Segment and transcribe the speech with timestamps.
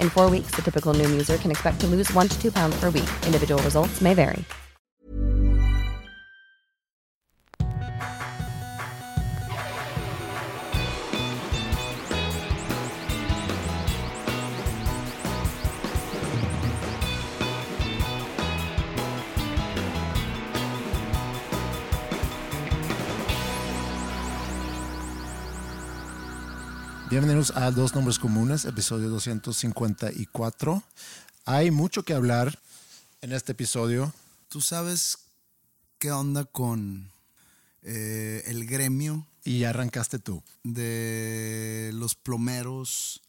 [0.00, 2.74] In four weeks, the typical Noom user can expect to lose one to two pounds
[2.80, 3.08] per week.
[3.24, 4.44] Individual results may vary.
[27.18, 30.82] Bienvenidos a Dos Nombres Comunes, episodio 254.
[31.46, 32.58] Hay mucho que hablar
[33.22, 34.12] en este episodio.
[34.50, 35.16] ¿Tú sabes
[35.98, 37.10] qué onda con
[37.80, 39.26] eh, el gremio?
[39.44, 40.42] Y arrancaste tú.
[40.62, 43.22] De los plomeros,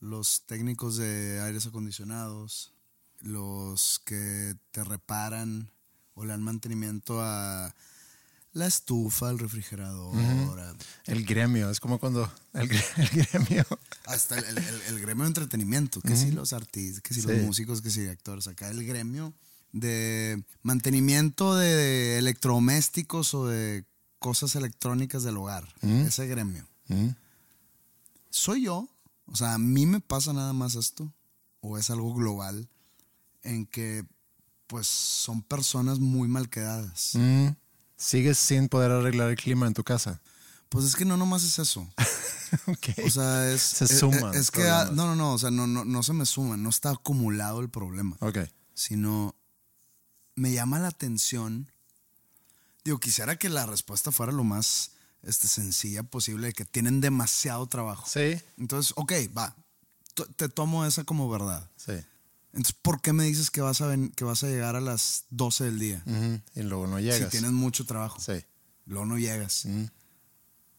[0.00, 2.72] los técnicos de aires acondicionados,
[3.20, 5.70] los que te reparan
[6.14, 7.76] o le dan mantenimiento a
[8.52, 10.14] la estufa, el refrigerador.
[11.06, 12.68] El gremio, es como cuando el,
[13.12, 13.64] gremio.
[14.06, 18.06] Hasta el, gremio de entretenimiento, que si los artistas, que si los músicos, que si
[18.08, 18.48] actores.
[18.48, 19.32] Acá el gremio
[19.72, 23.84] de mantenimiento de electrodomésticos o de
[24.18, 25.66] cosas electrónicas del hogar.
[25.82, 26.66] Ese gremio.
[28.30, 28.88] Soy yo.
[29.26, 31.12] O sea, a mí me pasa nada más esto.
[31.60, 32.68] O es algo global
[33.42, 34.04] en que
[34.66, 37.16] pues son personas muy mal quedadas
[38.00, 40.20] sigues sin poder arreglar el clima en tu casa.
[40.70, 41.86] Pues es que no nomás es eso.
[43.04, 43.62] O sea, es.
[43.62, 44.32] Se suma.
[44.34, 44.68] Es, que.
[44.68, 45.34] Ah, no, no, no.
[45.34, 46.56] O sea, no, no, no se me suma.
[46.56, 48.16] No está acumulado el problema.
[48.18, 48.38] Ok.
[48.74, 49.36] Sino.
[50.34, 51.70] Me llama la atención.
[52.82, 54.90] Digo, quisiera que la respuesta fuera lo más
[55.22, 58.04] este, sencilla posible, que tienen demasiado trabajo.
[58.08, 58.42] Sí.
[58.58, 59.54] Entonces, ok, va.
[60.34, 61.70] Te tomo esa como verdad.
[61.76, 61.92] Sí.
[62.52, 65.64] Entonces, ¿por qué me dices que vas a, que vas a llegar a las 12
[65.64, 66.04] del día?
[66.54, 67.18] Y luego no llegas.
[67.18, 68.18] Si tienes mucho trabajo.
[68.20, 68.44] Sí.
[68.86, 69.66] Luego no llegas.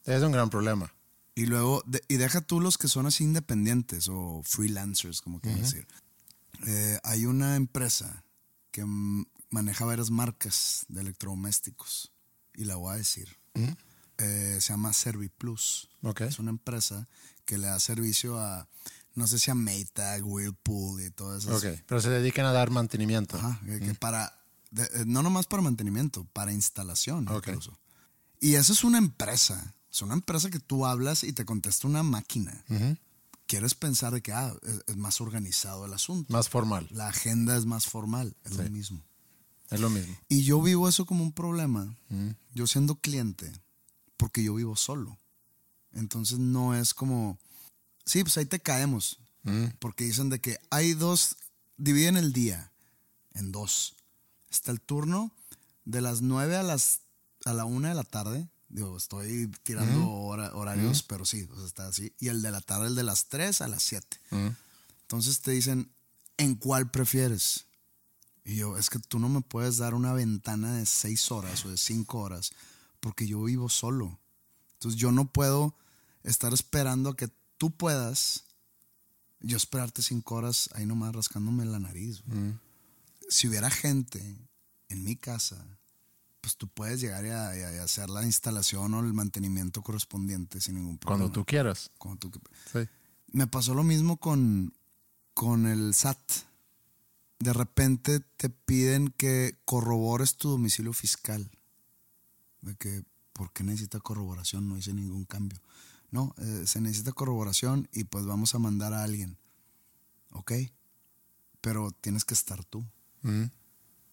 [0.05, 0.93] Es un gran problema.
[1.33, 5.87] Y luego, y deja tú los que son así independientes o freelancers, como quieras decir.
[6.67, 8.25] Eh, hay una empresa
[8.71, 8.83] que
[9.49, 12.11] maneja varias marcas de electrodomésticos.
[12.53, 13.37] Y la voy a decir.
[14.17, 15.89] Eh, se llama ServiPlus.
[16.03, 16.27] Okay.
[16.27, 17.07] Es una empresa
[17.45, 18.67] que le da servicio a
[19.13, 21.55] no sé si a Maytag, Whirlpool y todo eso.
[21.55, 23.37] Ok, pero se dedican a dar mantenimiento.
[23.37, 24.41] Ajá, que, para,
[24.75, 27.77] eh, no nomás para mantenimiento, para instalación incluso.
[28.39, 32.03] Y eso es una empresa, es una empresa que tú hablas y te contesta una
[32.03, 32.63] máquina.
[33.45, 34.55] Quieres pensar de que ah,
[34.87, 36.31] es, más organizado el asunto.
[36.31, 36.87] Más formal.
[36.89, 39.03] La agenda es más formal, es lo mismo.
[39.69, 40.15] Es lo mismo.
[40.29, 41.95] Y yo vivo eso como un problema,
[42.53, 43.51] yo siendo cliente,
[44.17, 45.17] porque yo vivo solo.
[45.93, 47.37] Entonces no es como
[48.05, 49.19] Sí, pues ahí te caemos.
[49.43, 49.65] Mm.
[49.79, 51.37] Porque dicen de que hay dos,
[51.77, 52.71] dividen el día
[53.33, 53.95] en dos.
[54.49, 55.33] Está el turno
[55.85, 57.01] de las 9 a las
[57.45, 58.47] a la 1 de la tarde.
[58.69, 60.55] Digo, estoy tirando mm.
[60.55, 61.07] horarios, mm.
[61.07, 62.13] pero sí, está así.
[62.19, 64.17] Y el de la tarde, el de las 3 a las 7.
[65.01, 65.91] Entonces te dicen,
[66.37, 67.65] ¿en cuál prefieres?
[68.45, 71.69] Y yo, es que tú no me puedes dar una ventana de 6 horas o
[71.69, 72.51] de 5 horas,
[72.99, 74.19] porque yo vivo solo.
[74.73, 75.75] Entonces yo no puedo
[76.23, 77.29] estar esperando a que
[77.61, 78.45] tú puedas,
[79.39, 82.23] yo esperarte cinco horas ahí nomás rascándome la nariz.
[82.25, 82.53] Mm.
[83.29, 84.35] Si hubiera gente
[84.89, 85.63] en mi casa,
[86.41, 91.19] pues tú puedes llegar y, hacer la instalación o el mantenimiento correspondiente sin ningún problema.
[91.19, 91.91] Cuando tú quieras.
[91.99, 92.41] Cuando tú,
[92.73, 92.79] sí.
[93.31, 94.73] Me pasó lo mismo con,
[95.35, 96.17] con el SAT.
[97.37, 101.47] De repente te piden que corrobores tu domicilio fiscal.
[102.61, 103.03] De que,
[103.33, 104.67] ¿por qué necesita corroboración?
[104.67, 105.61] No hice ningún cambio.
[106.11, 109.37] No, eh, se necesita corroboración y pues vamos a mandar a alguien.
[110.31, 110.51] ¿Ok?
[111.61, 112.85] Pero tienes que estar tú.
[113.21, 113.45] Mm.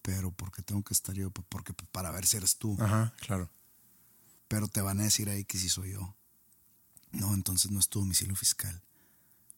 [0.02, 1.30] Pero ¿por qué tengo que estar yo?
[1.30, 2.76] Pues, porque pues, para ver si eres tú.
[2.80, 3.50] Ajá, claro.
[4.46, 6.16] Pero te van a decir ahí que sí soy yo.
[7.10, 8.82] No, entonces no es tu domicilio fiscal.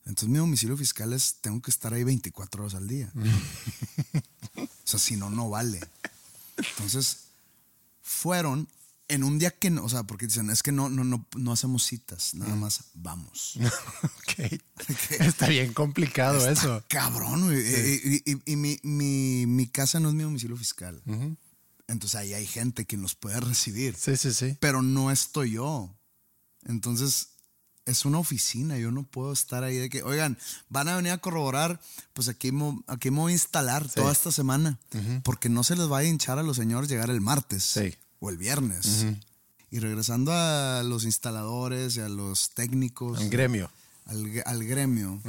[0.07, 3.13] Entonces mi domicilio fiscal es, tengo que estar ahí 24 horas al día.
[4.57, 5.81] o sea, si no, no vale.
[6.57, 7.29] Entonces,
[8.03, 8.69] fueron
[9.11, 11.53] en un día que no, o sea, porque dicen, es que no, no, no, no
[11.53, 13.55] hacemos citas, nada más vamos.
[14.03, 14.61] Ok.
[15.19, 16.85] Está bien complicado Está eso.
[16.89, 17.59] Cabrón, güey.
[17.61, 21.03] Y, y- y- y mi, mi- mi casa no es mi domicilio fiscal.
[21.89, 23.97] Entonces ahí hay gente que nos puede recibir.
[23.97, 24.57] Sí, sí, sí.
[24.61, 25.93] Pero no estoy yo.
[26.65, 27.31] Entonces
[27.87, 28.79] es una oficina.
[28.79, 31.81] Yo no puedo estar ahí de que, oigan, van a venir a corroborar.
[32.13, 32.53] Pues aquí
[32.87, 34.79] aquí me voy a instalar toda esta semana.
[35.25, 37.95] Porque no se les va a hinchar a los señores llegar el martes Sí.
[38.21, 39.07] O el viernes.
[39.73, 43.71] Y regresando a los instaladores y a los técnicos Un gremio.
[44.07, 45.21] al, gre- al gremio,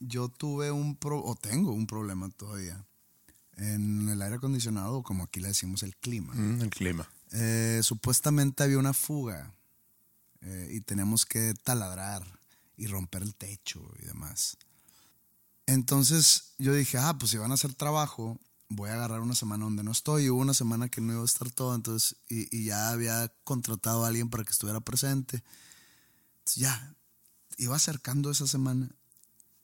[0.00, 2.84] yo tuve un pro, o tengo un problema todavía
[3.56, 6.34] en el aire acondicionado, como aquí le decimos el clima.
[6.34, 7.08] Mm, el clima.
[7.32, 9.52] Eh, supuestamente había una fuga
[10.40, 12.22] eh, y teníamos que taladrar
[12.76, 14.56] y romper el techo y demás.
[15.66, 18.38] Entonces yo dije, ah, pues si van a hacer trabajo,
[18.74, 20.30] voy a agarrar una semana donde no estoy.
[20.30, 24.04] Hubo una semana que no iba a estar todo, entonces, y, y ya había contratado
[24.04, 25.42] a alguien para que estuviera presente.
[26.38, 26.94] Entonces ya,
[27.58, 28.90] iba acercando esa semana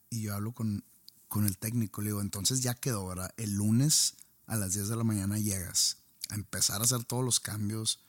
[0.09, 0.83] y yo hablo con,
[1.27, 2.01] con el técnico.
[2.01, 3.33] Le digo, entonces ya quedó, ¿verdad?
[3.37, 4.15] El lunes
[4.47, 5.97] a las 10 de la mañana llegas
[6.29, 8.03] a empezar a hacer todos los cambios.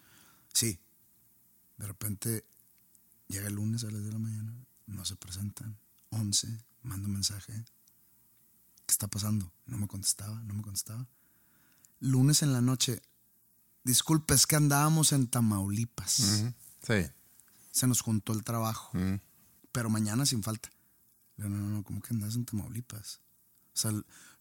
[0.52, 0.80] Sí.
[1.78, 2.44] De repente
[3.28, 5.78] llega el lunes a las 10 de la mañana, no se presentan.
[6.10, 6.48] 11,
[6.82, 7.64] mando un mensaje.
[8.92, 9.50] ¿Qué está pasando?
[9.64, 11.08] No me contestaba, no me contestaba.
[11.98, 13.00] Lunes en la noche,
[13.84, 16.52] disculpe, es que andábamos en Tamaulipas.
[16.82, 16.94] Sí.
[17.70, 18.90] Se nos juntó el trabajo
[19.72, 20.68] pero mañana sin falta.
[21.38, 23.20] No, no, no, ¿cómo que andas en Tamaulipas?
[23.74, 23.92] O sea,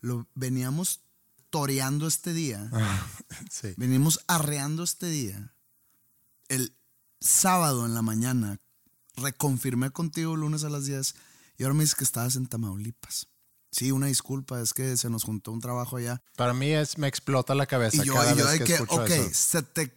[0.02, 1.00] lo veníamos
[1.50, 2.70] toreando este día,
[3.50, 3.74] Sí.
[3.78, 5.54] venimos arreando este día.
[6.50, 6.76] El
[7.22, 8.60] sábado en la mañana
[9.16, 11.16] reconfirmé contigo lunes a las 10
[11.58, 13.28] y ahora me dices que estabas en Tamaulipas.
[13.72, 16.22] Sí, una disculpa, es que se nos juntó un trabajo allá.
[16.36, 18.76] Para mí es, me explota la cabeza Y yo, cada y yo vez de que,
[18.76, 19.30] que, ok, eso.
[19.34, 19.94] se te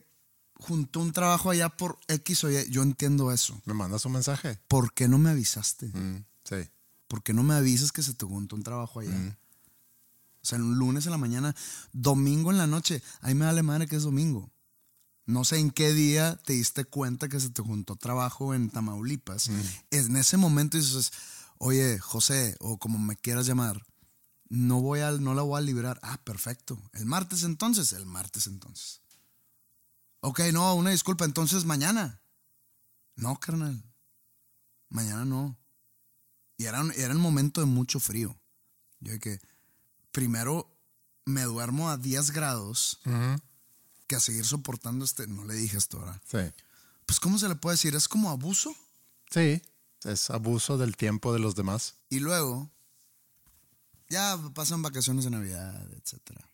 [0.61, 2.71] juntó un trabajo allá por X o Y.
[2.71, 3.61] Yo entiendo eso.
[3.65, 4.61] Me mandas un mensaje.
[4.69, 5.87] ¿Por qué no me avisaste?
[5.87, 6.57] Mm, sí.
[7.09, 9.17] ¿por qué no me avisas que se te juntó un trabajo allá?
[9.17, 9.37] Mm.
[10.43, 11.55] O sea, un lunes en la mañana,
[11.93, 13.03] domingo en la noche.
[13.21, 14.51] Ahí me vale madre que es domingo.
[15.27, 19.49] No sé en qué día te diste cuenta que se te juntó trabajo en Tamaulipas.
[19.49, 19.61] Mm.
[19.91, 21.13] En ese momento dices,
[21.59, 23.85] oye, José, o como me quieras llamar,
[24.49, 25.99] no, voy a, no la voy a liberar.
[26.03, 26.81] Ah, perfecto.
[26.93, 27.93] ¿El martes entonces?
[27.93, 29.01] El martes entonces.
[30.21, 32.21] Ok, no, una disculpa, entonces mañana.
[33.17, 33.83] No, carnal.
[34.89, 35.59] Mañana no.
[36.57, 38.39] Y era, era un momento de mucho frío.
[39.01, 39.41] Yo de que
[40.13, 40.75] primero
[41.25, 43.01] me duermo a 10 grados
[44.07, 45.27] que a seguir soportando este.
[45.27, 46.21] No le dije esto ahora.
[46.25, 46.39] Sí.
[47.07, 47.95] Pues, ¿cómo se le puede decir?
[47.95, 48.75] Es como abuso.
[49.31, 49.61] Sí.
[50.05, 51.95] Es abuso del tiempo de los demás.
[52.11, 52.71] Y luego,
[54.09, 56.47] ya pasan vacaciones de Navidad, etcétera.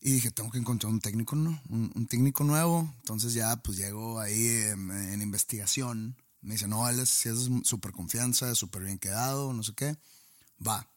[0.00, 1.60] Y dije, tengo que encontrar un técnico, ¿no?
[1.68, 2.92] Un, técnico nuevo.
[2.98, 6.16] Entonces ya, pues llego ahí en, investigación.
[6.40, 9.96] Me dice, no, él es, es súper confianza, súper bien quedado, no sé qué.
[10.66, 10.88] Va.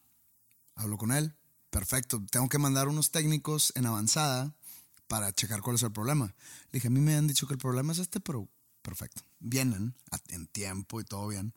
[0.76, 1.36] Hablo con él.
[1.70, 2.24] Perfecto.
[2.32, 4.56] Tengo que mandar unos técnicos en avanzada
[5.08, 6.34] para checar cuál es el problema.
[6.72, 8.48] Le dije, a mí me han dicho que el problema es este, pero
[8.82, 9.22] perfecto.
[9.40, 9.96] Vienen
[10.30, 11.54] en tiempo y todo bien.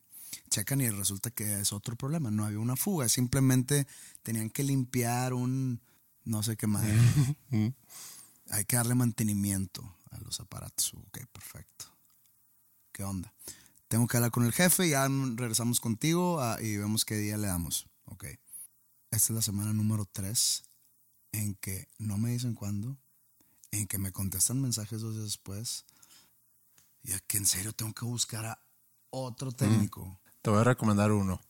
[0.50, 2.31] Checan y resulta que es otro problema.
[2.31, 3.09] No había una fuga.
[3.09, 3.87] Simplemente
[4.23, 5.81] tenían que limpiar un
[6.27, 6.85] no sé qué más.
[8.50, 10.93] Hay que darle mantenimiento a los aparatos.
[10.95, 11.87] Ok, perfecto.
[12.93, 13.33] ¿Qué onda?
[13.88, 17.47] Tengo que hablar con el jefe, ya regresamos contigo ah, y vemos qué día le
[17.47, 17.87] damos.
[18.07, 18.25] Ok.
[19.11, 20.64] Esta es la semana número 3
[21.33, 22.99] en que no me dicen cuándo,
[23.71, 25.85] en que me contestan mensajes dos días después.
[27.02, 28.59] Y que en serio tengo que buscar a
[29.11, 30.19] otro técnico.
[30.47, 31.41] Te voy a recomendar uno.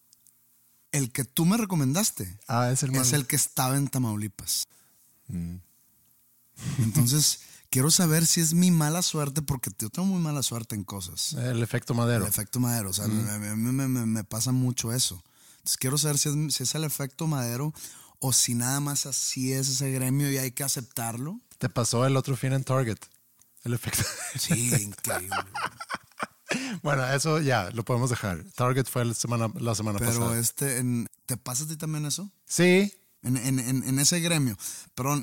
[0.90, 4.66] El que tú me recomendaste Ah, es el es el que estaba en Tamaulipas.
[6.78, 10.84] Entonces, quiero saber si es mi mala suerte, porque yo tengo muy mala suerte en
[10.84, 11.34] cosas.
[11.34, 12.24] el efecto madero.
[12.24, 12.88] El efecto madero.
[12.88, 15.22] O sea, me, me- me- me- me pasa mucho eso.
[15.58, 17.74] Entonces, quiero saber si es, si es el efecto madero
[18.20, 21.38] o si nada más así es ese gremio y hay que aceptarlo.
[21.58, 22.96] Te pasó el otro fin en Target.
[23.62, 24.04] El efecto.
[24.38, 25.36] Sí, increíble.
[26.82, 28.44] bueno, eso ya lo podemos dejar.
[28.54, 30.38] Target fue la semana, la semana Pero pasada.
[30.38, 32.30] este, en- ¿te pasa a ti también eso?
[32.46, 34.56] Sí, En, en- en- ese gremio.
[34.94, 35.20] Pero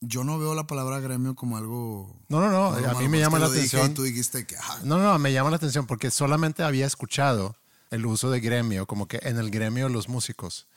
[0.00, 2.16] yo no veo la palabra gremio como algo.
[2.28, 3.90] No, no, no, a mí me pues llama la atención.
[3.90, 4.56] Y tú dijiste que.
[4.56, 7.56] ah, No, no, me llama la atención porque solamente había escuchado
[7.90, 10.68] el uso de gremio, como que en el gremio de los músicos.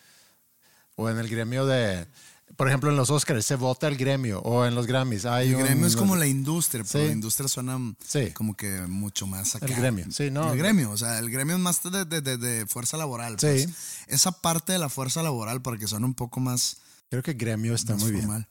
[0.96, 2.08] O en el gremio de,
[2.56, 5.26] por ejemplo, en los Oscars se vota el gremio o en los Grammys.
[5.26, 7.08] Hay El un- gremio es como la industria, pero Sí.
[7.08, 8.32] la industria suena Sí.
[8.32, 9.66] como que mucho más acá.
[9.66, 10.52] El gremio, sí, no.
[10.52, 13.40] El gremio, o sea, el gremio es más de, de- de- de fuerza laboral.
[13.40, 13.48] Sí.
[13.48, 13.70] pues.
[14.08, 16.78] Esa parte de la fuerza laboral para que suene un poco más,
[17.10, 18.24] Creo que gremio está muy bien.
[18.24, 18.48] formal.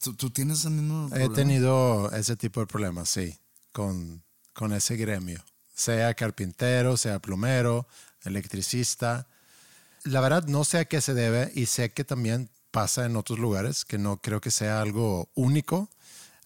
[0.00, 1.34] ¿Tú, tú tienes ese mismo He problema?
[1.34, 3.38] tenido ese tipo de problemas, sí,
[3.72, 4.22] con,
[4.54, 5.42] con ese gremio.
[5.74, 7.86] Sea carpintero, sea plomero,
[8.24, 9.26] electricista.
[10.04, 13.38] La verdad no sé a qué se debe y sé que también pasa en otros
[13.38, 15.88] lugares, que no creo que sea algo único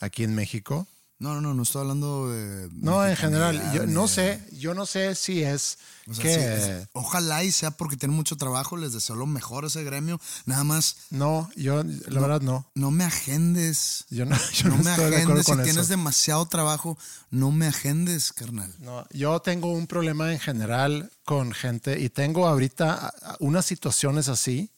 [0.00, 0.87] aquí en México.
[1.18, 2.68] No, no, no, no estoy hablando de.
[2.75, 6.40] No, en general, yo no sé, yo no sé si es O sea, que sí,
[6.71, 10.21] es- ojalá y sea porque tienen mucho trabajo, les deseo lo mejor a ese gremio.
[10.45, 12.71] Nada más, no, yo la verdad no.
[12.75, 14.04] no me agendes.
[14.11, 15.47] Yo no, yo no no me estoy de agendes.
[15.47, 16.99] Si tienes demasiado trabajo,
[17.30, 18.75] no me agendes, carnal.
[18.80, 24.71] No, yo tengo un problema en general con gente y tengo ahorita unas situaciones así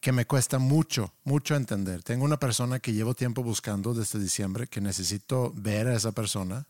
[0.00, 2.02] que me cuesta mucho, mucho entender.
[2.02, 6.66] Tengo una persona que llevo tiempo buscando desde diciembre que necesito ver a esa persona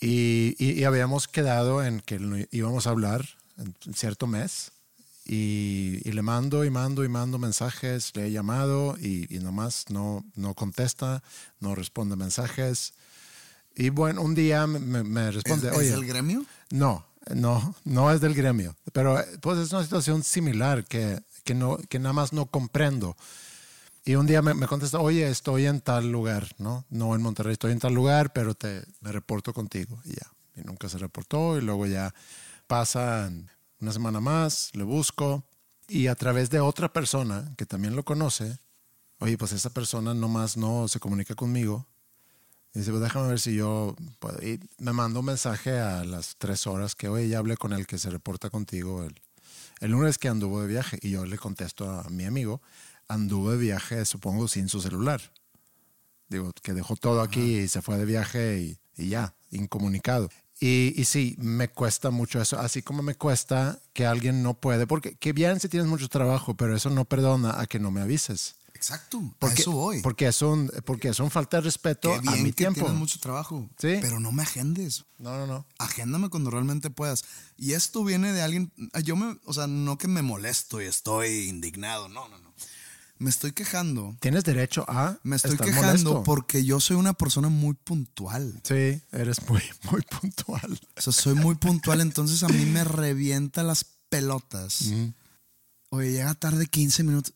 [0.00, 3.26] y, y- y habíamos quedado en que íbamos a hablar
[3.58, 4.72] en cierto mes
[5.24, 9.86] y, y le mando y mando y mando mensajes, le he llamado y, y nomás
[9.90, 11.22] no, no contesta,
[11.60, 12.94] no responde mensajes.
[13.74, 16.44] Y bueno, un día me, me- ¿Es, responde, es oye, del gremio?
[16.70, 21.78] no, no, no es del gremio, pero pues es una situación similar que, que, no,
[21.88, 23.16] que nada más no comprendo.
[24.04, 26.84] Y un día me, me contesta, oye, estoy en tal lugar, ¿no?
[26.90, 29.98] No en Monterrey, estoy en tal lugar, pero te, me reporto contigo.
[30.04, 32.14] Y ya, y nunca se reportó y luego ya
[32.66, 33.32] pasa
[33.80, 35.44] una semana más, le busco
[35.88, 38.58] y a través de otra persona que también lo conoce,
[39.20, 41.86] oye, pues esa persona nomás no se comunica conmigo.
[42.74, 44.42] Y dice, pues déjame ver si yo puedo.
[44.42, 47.86] Y me mandó un mensaje a las tres horas que, oye, ya hablé con el
[47.86, 49.14] que se reporta contigo el,
[49.80, 50.98] el lunes que anduvo de viaje.
[51.02, 52.60] Y yo le contesto a mi amigo,
[53.08, 55.20] anduvo de viaje, supongo, sin su celular.
[56.28, 60.28] Digo, que dejó todo aquí y se fue de viaje y, y ya, incomunicado.
[60.58, 64.86] Y, y sí, me cuesta mucho eso, así como me cuesta que alguien no puede,
[64.86, 68.00] porque que bien si tienes mucho trabajo, pero eso no perdona a que no me
[68.00, 68.55] avises.
[68.76, 70.00] Exacto, a Porque, eso voy.
[70.02, 72.80] Porque es un, porque es un falta de respeto Qué a bien mi que tiempo.
[72.80, 73.68] tienes mucho trabajo.
[73.78, 73.96] Sí.
[74.00, 75.04] Pero no me agendes.
[75.18, 75.66] No, no, no.
[75.78, 77.24] Agéndame cuando realmente puedas.
[77.56, 78.72] Y esto viene de alguien.
[79.02, 79.38] Yo me.
[79.44, 82.08] O sea, no que me molesto y estoy indignado.
[82.08, 82.46] No, no, no.
[83.18, 84.14] Me estoy quejando.
[84.20, 86.22] Tienes derecho a Me estoy estar quejando molesto.
[86.22, 88.60] porque yo soy una persona muy puntual.
[88.62, 90.78] Sí, eres muy, muy puntual.
[90.98, 94.90] O sea, soy muy puntual, entonces a mí me revienta las pelotas.
[95.88, 97.32] Oye, llega tarde 15 minutos.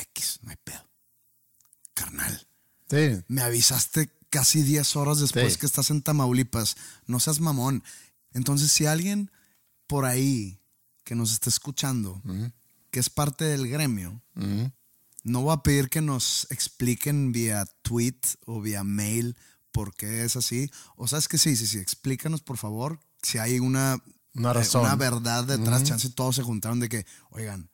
[0.00, 0.88] X, no hay pedo.
[1.94, 2.46] Carnal,
[2.88, 5.58] Sí, me avisaste casi 10 horas después Sí.
[5.60, 6.76] que estás en Tamaulipas.
[7.06, 7.84] No seas mamón.
[8.32, 9.30] Entonces, si alguien
[9.86, 10.60] por ahí
[11.04, 12.20] que nos está escuchando,
[12.90, 14.22] que es parte del gremio,
[15.22, 19.36] no voy a pedir que nos expliquen vía tweet o vía mail
[19.70, 20.68] por qué es así.
[20.96, 24.02] O sabes que sí, sí, sí, explícanos por favor si hay una,
[24.34, 24.82] Una eh, razón.
[24.82, 25.84] una verdad detrás.
[25.84, 27.70] Chance todos se juntaron de que, oigan,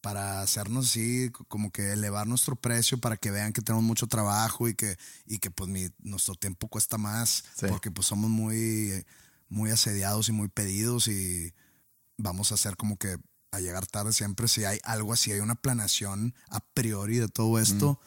[0.00, 4.68] para hacernos así, como que elevar nuestro precio para que vean que tenemos mucho trabajo
[4.68, 7.66] y que, y que pues mi- nuestro tiempo cuesta más Sí.
[7.68, 9.04] porque pues somos muy,
[9.48, 11.52] muy asediados y muy pedidos y
[12.16, 13.18] vamos a hacer como que
[13.52, 17.58] a llegar tarde siempre si hay algo así, hay una planeación a priori de todo
[17.58, 18.00] esto.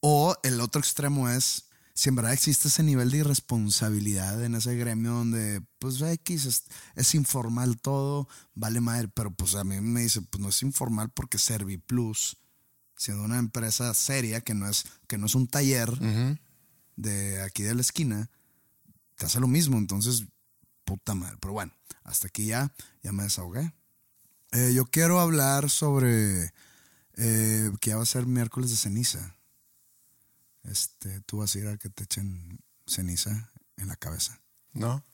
[0.00, 4.74] O el otro extremo es, si en verdad existe ese nivel de irresponsabilidad en ese
[4.76, 10.02] gremio donde, pues X es, es informal todo, vale madre, pero pues a mí me
[10.02, 12.38] dice, pues no es informal porque Serviplus,
[12.96, 15.90] siendo una empresa seria que no es, que no es un taller
[16.96, 18.30] de aquí de la esquina,
[19.16, 20.24] te hace lo mismo, entonces,
[20.84, 21.36] puta madre.
[21.40, 21.72] Pero bueno,
[22.04, 22.72] hasta aquí ya,
[23.02, 23.72] ya me desahogué.
[24.52, 26.52] Eh, yo quiero hablar sobre
[27.14, 29.34] eh, que ya va a ser miércoles de ceniza.
[30.64, 34.40] Este, tú vas a ir a que te echen ceniza en la cabeza.
[34.72, 35.04] ¿no?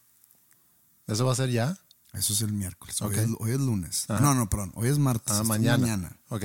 [1.06, 1.78] ¿Eso va a ser ya?
[2.12, 3.00] Eso es el miércoles.
[3.02, 4.04] Hoy, es, hoy es lunes.
[4.08, 4.20] Ajá.
[4.20, 4.72] No, no, perdón.
[4.74, 5.32] Hoy es martes.
[5.34, 5.78] Ah, mañana.
[5.78, 6.16] mañana.
[6.28, 6.44] Ok.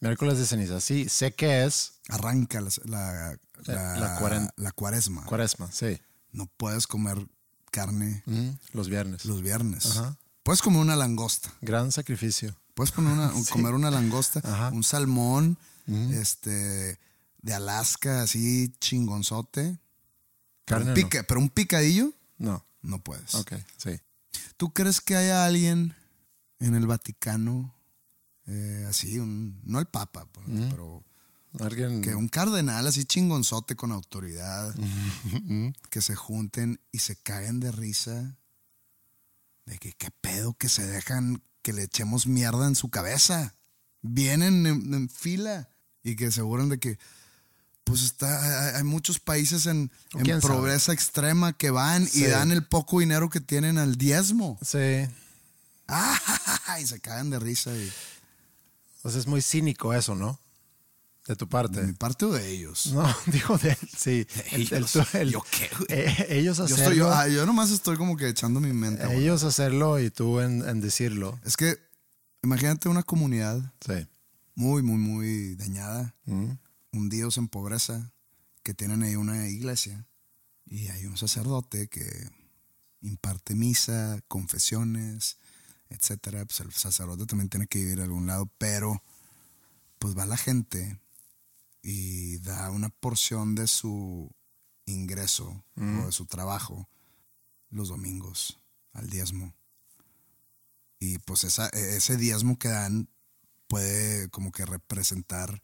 [0.00, 0.80] Miércoles de ceniza.
[0.80, 5.24] Sí, sé que es Arranca la, la, la, La cuaren- la cuaresma.
[5.24, 6.00] cuaresma, sí.
[6.32, 7.26] no puedes comer
[7.70, 9.24] carne Mm, los viernes.
[9.24, 9.86] los viernes.
[9.96, 10.16] Ajá.
[10.42, 11.54] Puedes comer una langosta.
[11.60, 12.56] Gran sacrificio.
[12.74, 14.70] Puedes poner una, comer una langosta, Ajá.
[14.70, 15.56] un salmón,
[16.10, 16.98] este,
[17.42, 19.78] de Alaska, así chingonzote.
[20.64, 20.94] Pero un, no.
[20.94, 22.64] pica- pero un picadillo, No.
[22.82, 23.34] no puedes.
[23.34, 24.00] Ok, sí.
[24.56, 25.94] ¿Tú crees que haya alguien
[26.60, 27.74] en el Vaticano,
[28.46, 31.04] eh, así, un, no el Papa, pues, pero
[31.60, 32.00] Alguien.
[32.00, 34.74] que un cardenal así chingonzote con autoridad,
[35.90, 38.36] que se junten y se caguen de risa
[39.66, 43.54] de que qué pedo que se dejan que le echemos mierda en su cabeza.
[44.00, 45.68] Vienen en, en fila
[46.02, 46.98] y que aseguran de que
[47.84, 50.54] pues está hay, muchos países en, en ¿Quién sabe?
[50.54, 52.24] pobreza extrema que van Sí.
[52.24, 54.58] y dan el poco dinero que tienen al diezmo.
[54.62, 55.06] Sí.
[55.88, 56.18] ¡Ah!
[56.80, 57.92] Y se cagan de risa y
[59.02, 60.38] Pues es muy cínico eso, ¿no?
[61.28, 61.80] de tu parte.
[61.80, 62.86] ¿De mi parte o de ellos?
[62.94, 64.26] No, digo de él, sí.
[64.50, 65.14] El- el- Ellos.
[65.14, 66.82] el- ¿Yo qué, eh, ellos Yo, hacerlo.
[66.82, 69.04] estoy, yo, ah, yo nomás estoy como que echando mi mente.
[69.16, 71.38] ellos hacerlo y tú en, en decirlo.
[71.44, 71.78] Es que
[72.42, 74.04] imagínate una comunidad Sí.
[74.56, 76.52] muy, muy, muy dañada, Mm.
[76.92, 78.12] Hundidos en pobreza,
[78.62, 80.06] que tienen ahí una iglesia
[80.64, 82.30] y hay un sacerdote que
[83.00, 85.38] imparte misa, confesiones,
[85.88, 86.44] etcétera.
[86.44, 89.02] Pues el sacerdote también tiene que vivir a algún lado, pero
[89.98, 91.00] pues va la gente
[91.82, 94.30] y da una porción de su
[94.86, 96.88] ingreso o de su trabajo
[97.70, 98.58] los domingos
[98.92, 99.54] al diezmo.
[100.98, 103.08] Y pues esa, ese diezmo que dan
[103.66, 105.60] puede como que representar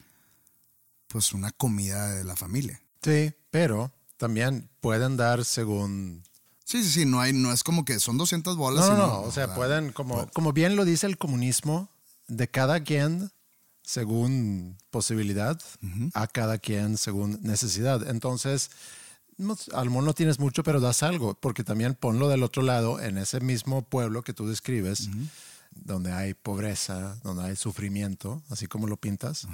[1.09, 2.81] pues una comida de la familia.
[3.03, 6.23] Sí, pero también pueden dar según...
[6.65, 8.89] Sí, sí, sí, no, hay, no es como que son 200 bolas.
[8.89, 11.89] No, no, y no, o sea, pueden, como, como bien lo dice el comunismo,
[12.27, 13.31] de cada quien
[13.89, 15.59] según posibilidad,
[16.13, 18.07] a cada quien según necesidad.
[18.07, 18.71] Entonces,
[19.73, 23.01] a lo mejor no tienes mucho, pero das algo, porque también ponlo del otro lado,
[23.01, 25.09] en ese mismo pueblo que tú describes,
[25.71, 29.49] donde hay pobreza, donde hay sufrimiento, así como lo pintas,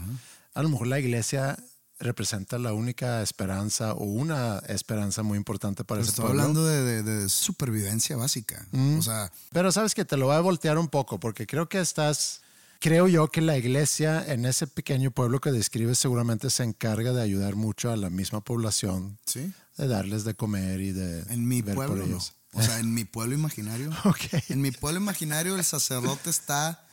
[0.54, 1.58] a lo mejor la iglesia
[2.00, 6.42] representa la única esperanza o una esperanza muy importante para Pero ese estoy pueblo.
[6.42, 8.66] hablando de, de- de supervivencia básica.
[8.98, 11.80] O sea, Pero sabes que te lo voy a voltear un poco porque creo que
[11.80, 12.40] estás,
[12.80, 17.22] creo yo que la iglesia en ese pequeño pueblo que describes seguramente se encarga de
[17.22, 19.52] ayudar mucho a la misma población, sí.
[19.78, 22.10] de darles de comer y de En mi ver por pueblo no.
[22.10, 22.32] ellos.
[22.54, 23.90] O sea, en mi pueblo imaginario.
[24.04, 24.20] Ok.
[24.48, 26.83] En mi pueblo imaginario el sacerdote está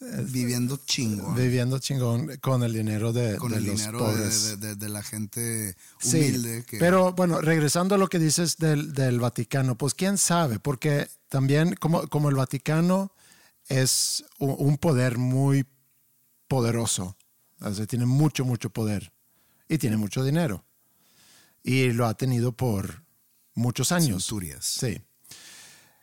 [0.00, 1.32] viviendo chingo.
[1.34, 4.42] Viviendo chingón con el dinero de, con de el los dinero de, pobres.
[4.44, 6.64] de- de- de la gente Sí, humilde.
[6.64, 11.08] que, Pero bueno, regresando a lo que dices del, del Vaticano, pues quién sabe, porque
[11.28, 13.12] también como, como el Vaticano
[13.68, 15.66] es un poder muy
[16.46, 17.16] poderoso,
[17.60, 19.12] o sea, tiene mucho, mucho poder
[19.68, 20.64] y tiene mucho dinero.
[21.62, 23.02] Y lo ha tenido por
[23.54, 24.24] muchos años.
[24.24, 24.64] Centurias.
[24.64, 25.02] Sí.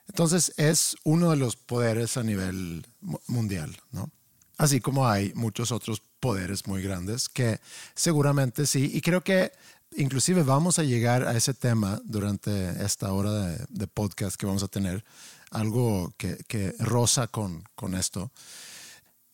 [0.08, 4.10] Entonces es uno de los poderes a nivel mu- mundial, ¿no?
[4.58, 7.60] Así como hay muchos otros poderes muy grandes que
[7.94, 9.52] seguramente sí, y creo que
[9.98, 14.64] inclusive vamos a llegar a ese tema durante esta hora de, de podcast que vamos
[14.64, 15.04] a tener,
[15.52, 18.32] algo que, que roza con, con esto,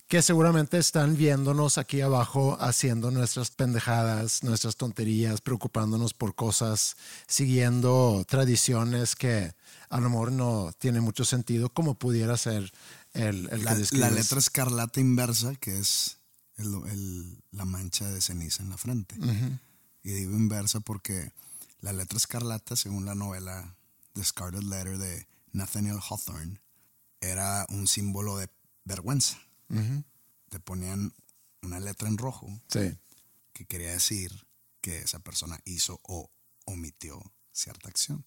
[0.08, 6.96] que seguramente están viéndonos aquí abajo haciendo nuestras pendejadas, nuestras tonterías, preocupándonos por cosas,
[7.28, 9.54] siguiendo tradiciones que
[9.92, 12.72] a lo mejor no tienen mucho sentido, como pudiera ser
[13.14, 14.10] el, el La, que describes.
[14.10, 16.18] la letra escarlata inversa, que es
[16.58, 19.16] el- el- la mancha de ceniza en la frente.
[20.04, 21.32] Y digo inversa porque
[21.82, 23.76] la letra escarlata, según la novela
[24.14, 26.60] The Scarlet Letter de Nathaniel Hawthorne,
[27.20, 28.50] era un símbolo de
[28.86, 29.38] vergüenza.
[30.50, 31.14] Te ponían
[31.62, 32.98] una letra en rojo Sí,
[33.54, 34.32] que quería decir
[34.82, 36.30] que esa persona hizo o
[36.66, 38.26] omitió cierta acción.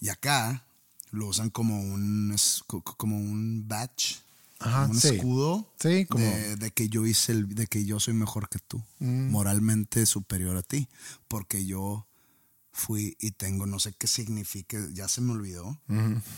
[0.00, 0.64] Y acá
[1.10, 2.34] lo usan como un,
[2.96, 4.16] como un badge,
[4.58, 5.08] Ajá, como un sí.
[5.08, 8.58] escudo Sí, como- de, de que yo hice el, de que yo soy mejor que
[8.58, 10.88] tú, moralmente superior a ti,
[11.28, 12.06] porque yo
[12.72, 15.78] fui y tengo, no sé qué significa, ya se me olvidó,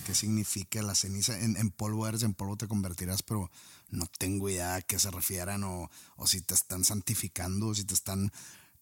[0.06, 1.38] qué significa la ceniza.
[1.38, 3.50] En, en polvo eres, en polvo te convertirás, pero
[3.90, 7.84] no tengo idea a qué se refieran o, o si te están santificando, o si
[7.84, 8.32] te están,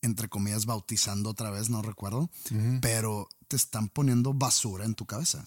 [0.03, 2.31] entre comillas, bautizando otra vez, no recuerdo,
[2.81, 5.47] pero te están poniendo basura en tu cabeza.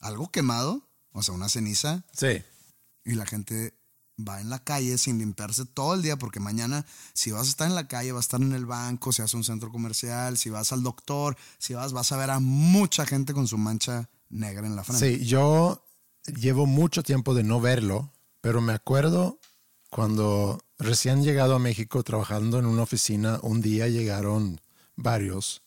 [0.00, 2.42] Algo quemado, o sea, una ceniza, sí.
[3.04, 3.74] y la gente
[4.26, 7.68] va en la calle sin limpiarse todo el día porque mañana si vas a estar
[7.68, 10.36] en la calle vas a estar en el banco, si vas a un centro comercial,
[10.36, 14.10] si vas al doctor, si vas vas a ver a mucha gente con su mancha
[14.28, 15.18] negra en la frente.
[15.18, 15.86] Sí, yo
[16.26, 19.39] llevo mucho tiempo de no verlo, pero me acuerdo
[19.90, 24.60] cuando recién llegado a México trabajando en una oficina, un día llegaron
[24.96, 25.62] varios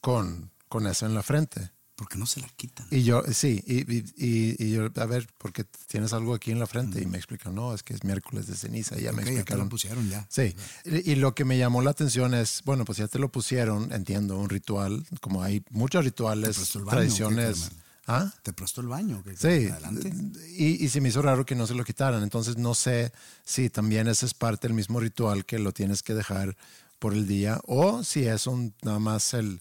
[0.00, 1.70] con, con eso en la frente.
[1.94, 2.86] Porque no se la quitan.
[2.90, 6.58] Y yo, sí, y, y- y- y yo, a ver, porque tienes algo aquí en
[6.58, 7.00] la frente?
[7.00, 8.98] Y me explican, no, es que es miércoles de ceniza.
[8.98, 9.64] Y ya me Ok, ya te explicaron.
[9.64, 10.26] lo pusieron ya.
[10.28, 10.54] Sí,
[10.84, 14.36] y, lo que me llamó la atención es, bueno, pues ya te lo pusieron, entiendo,
[14.36, 17.70] un ritual, como hay muchos rituales, baño, tradiciones.
[18.06, 18.32] ¿Ah?
[18.42, 19.22] ¿Te prestó el baño?
[19.24, 20.12] ¿Qué- Sí, Adelante.
[20.56, 22.22] y, y se me hizo raro que no se lo quitaran.
[22.22, 23.12] Entonces no sé
[23.44, 26.56] si también ese es parte del mismo ritual que lo tienes que dejar
[26.98, 29.60] por el día o si es un nada más el,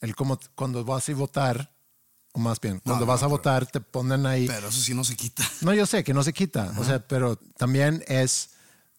[0.00, 1.72] el como cuando vas a votar,
[2.32, 4.46] o más bien, cuando no, vas a pero- votar te ponen ahí.
[4.46, 5.42] Pero eso sí no se quita.
[5.62, 8.50] No, yo sé que no se quita, o sea, pero también es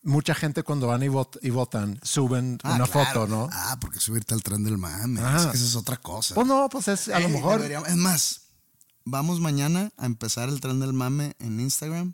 [0.03, 3.07] mucha gente cuando van y, vot- y votan suben Ah, una claro.
[3.13, 3.47] foto, ¿no?
[3.51, 5.21] Ah, porque subirte al tren del mame.
[5.21, 6.35] Es que esa es otra cosa.
[6.35, 7.57] Pues no, pues es a lo Eh, mejor.
[7.61, 8.41] deberíamos- es más,
[9.05, 12.13] vamos mañana a empezar el tren del mame en Instagram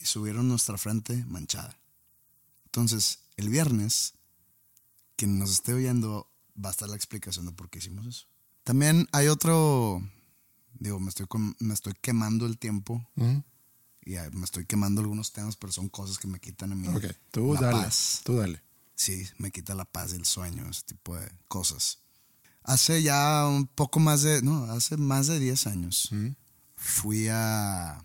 [0.00, 1.78] y subieron nuestra frente manchada.
[2.66, 4.14] Entonces, el viernes,
[5.16, 6.28] quien nos esté oyendo
[6.62, 8.26] va a estar la explicación de por qué hicimos eso.
[8.64, 10.02] También hay otro,
[10.74, 11.26] digo, me estoy,
[11.58, 13.06] me estoy quemando el tiempo
[14.04, 17.04] y me estoy quemando algunos temas, pero son cosas que me quitan a mí Ok,
[17.30, 17.82] tú la dale.
[17.84, 18.20] paz.
[18.24, 18.62] Tú dale.
[18.94, 21.98] Sí, me quita la paz del sueño, ese tipo de cosas.
[22.64, 26.10] Hace ya un poco más de, no, hace más de 10 años
[26.76, 28.04] fui a,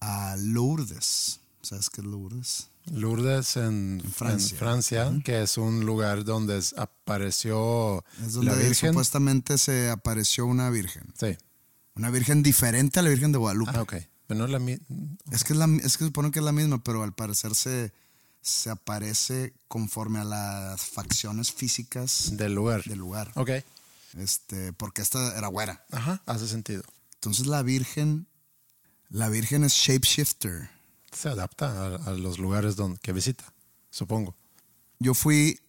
[0.00, 1.40] a Lourdes.
[1.62, 2.68] ¿Sabes qué es Lourdes?
[2.92, 4.56] Lourdes en, en Francia.
[4.58, 8.90] Francia, que es un lugar donde apareció Es donde la Virgen.
[8.90, 11.12] supuestamente se apareció una virgen.
[11.18, 11.36] Sí.
[11.96, 13.72] Una virgen diferente a la Virgen de Guadalupe.
[13.74, 13.94] Ah, ok.
[14.26, 14.78] Pero no es la
[15.32, 17.54] Es que es, la, es que se supone que es la misma, pero al parecer
[17.54, 17.92] se,
[18.40, 22.84] se aparece conforme a las facciones físicas del lugar.
[22.84, 23.32] del lugar.
[23.34, 23.50] Ok.
[24.16, 25.84] Este, porque esta era güera.
[25.90, 26.82] Ajá, hace sentido.
[27.14, 28.26] Entonces la Virgen,
[29.10, 30.70] la Virgen es shapeshifter.
[31.12, 33.44] Se adapta a, a los lugares donde, que visita,
[33.90, 34.34] supongo.
[34.98, 35.60] Yo fui,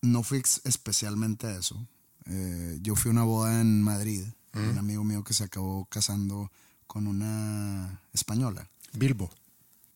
[0.00, 1.86] no fui especialmente a eso.
[2.26, 4.24] Eh, yo fui a una boda en Madrid.
[4.54, 6.52] Un amigo mío que se acabó casando
[6.86, 8.68] con una española.
[8.92, 9.30] Bilbo.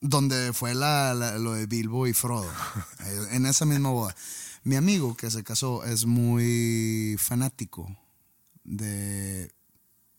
[0.00, 2.50] Donde fue la, la- lo de Bilbo y Frodo.
[3.00, 4.16] eh, en esa misma boda.
[4.66, 7.96] Mi amigo que se casó es muy fanático
[8.64, 9.54] de,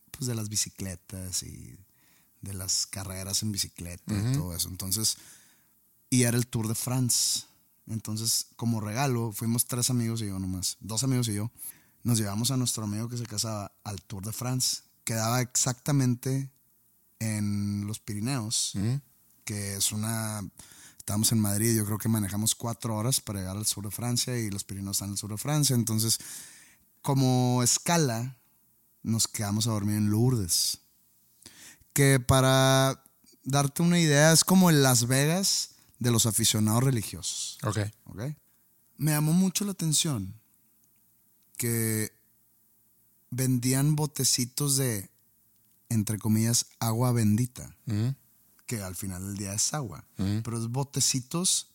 [0.09, 1.77] pues de las bicicletas y
[2.39, 4.69] de las carreras en bicicleta y todo eso.
[4.69, 5.17] Entonces,
[6.09, 7.43] y era el Tour de France.
[7.87, 11.51] Entonces, como regalo, fuimos tres amigos y yo nomás, dos amigos y yo,
[12.03, 14.83] nos llevamos a nuestro amigo que se casaba al Tour de France.
[15.03, 16.49] Quedaba exactamente
[17.19, 18.77] en los Pirineos,
[19.43, 20.49] que es una...
[21.07, 24.37] Estamos en Madrid, yo creo que manejamos cuatro horas para llegar al sur de Francia
[24.37, 25.73] y los Pirineos están al sur de Francia.
[25.73, 26.19] Entonces,
[27.01, 28.35] como escala,
[29.03, 30.79] nos quedamos a dormir en Lourdes.
[31.93, 33.05] Que para
[33.45, 37.57] darte una idea, es como el Las Vegas de los aficionados religiosos.
[37.63, 37.79] Ok.
[38.07, 38.23] ¿ok?
[38.97, 40.33] Me llamó mucho la atención
[41.55, 42.11] que
[43.29, 45.09] vendían botecitos de,
[45.87, 48.09] entre comillas, agua bendita, Mm.
[48.67, 51.71] Que al final del día es agua, pero es botecitos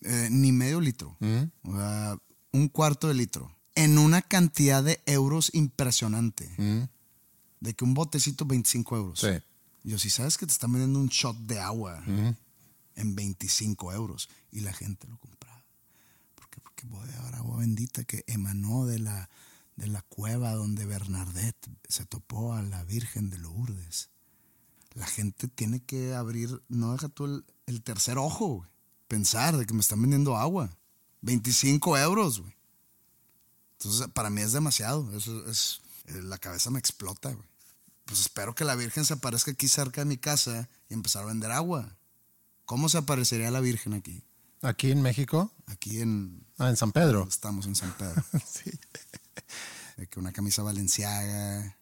[0.00, 1.16] eh, ni medio litro,
[1.64, 2.16] o sea,
[2.52, 6.48] un cuarto de litro, en una cantidad de euros impresionante,
[7.60, 9.20] de que un botecito 25 euros.
[9.20, 9.28] Sí.
[9.84, 14.60] Yo, si sabes que te están vendiendo un shot de agua en 25 euros y
[14.60, 15.64] la gente lo compraba.
[16.34, 16.60] ¿Por qué?
[16.60, 19.28] Porque voy a llevar agua bendita que emanó de la,
[19.76, 24.10] de la cueva donde Bernadette se topó a la Virgen de Lourdes.
[24.98, 28.70] La gente tiene que abrir, no deja tú el, el tercer ojo, güey.
[29.06, 30.70] Pensar de que me están vendiendo agua.
[31.20, 32.52] 25 euros, güey.
[33.78, 35.16] Entonces, para mí es demasiado.
[35.16, 37.46] Eso es, eh, la cabeza me explota, güey.
[38.06, 41.26] Pues espero que la Virgen se aparezca aquí cerca de mi casa y empezar a
[41.26, 41.96] vender agua.
[42.64, 44.24] ¿Cómo se aparecería la Virgen aquí?
[44.62, 46.44] Aquí en México, Aquí en...
[46.58, 47.24] ah, en San Pedro.
[47.28, 48.24] Estamos en San Pedro.
[48.44, 48.72] Sí.
[49.96, 51.77] De que una camisa valenciaga,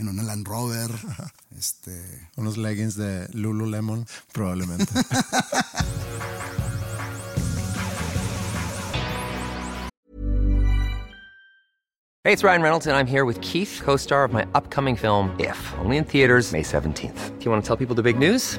[0.00, 0.90] en una Land Rover,
[1.58, 1.92] este...
[2.36, 4.86] Unos leggings de Lululemon, probablemente.
[12.22, 15.34] Hey, it's Ryan Reynolds, and I'm here with Keith, co star of my upcoming film,
[15.40, 17.38] If, only in theaters, May 17th.
[17.38, 18.58] Do you want to tell people the big news?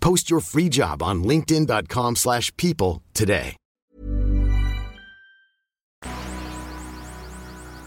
[0.00, 3.56] Post your free job on linkedin.com/people slash people today.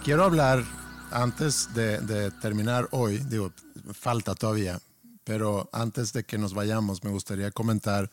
[0.03, 0.63] Quiero hablar
[1.11, 3.51] antes de, de terminar hoy, digo,
[3.93, 4.79] falta todavía,
[5.23, 8.09] pero antes de que nos vayamos, me gustaría comentar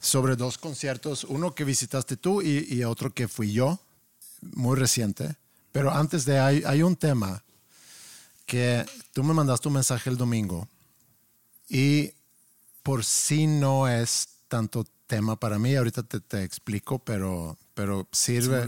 [0.00, 3.78] sobre dos conciertos, uno que visitaste tú y, y otro que fui yo,
[4.54, 5.36] muy reciente.
[5.72, 7.44] Pero antes de hay, hay un tema
[8.46, 10.68] que tú me mandaste un mensaje el domingo
[11.68, 12.12] y
[12.84, 18.32] por sí no es tanto tema para mí, ahorita te, te explico, pero, pero Se
[18.32, 18.66] me sirve,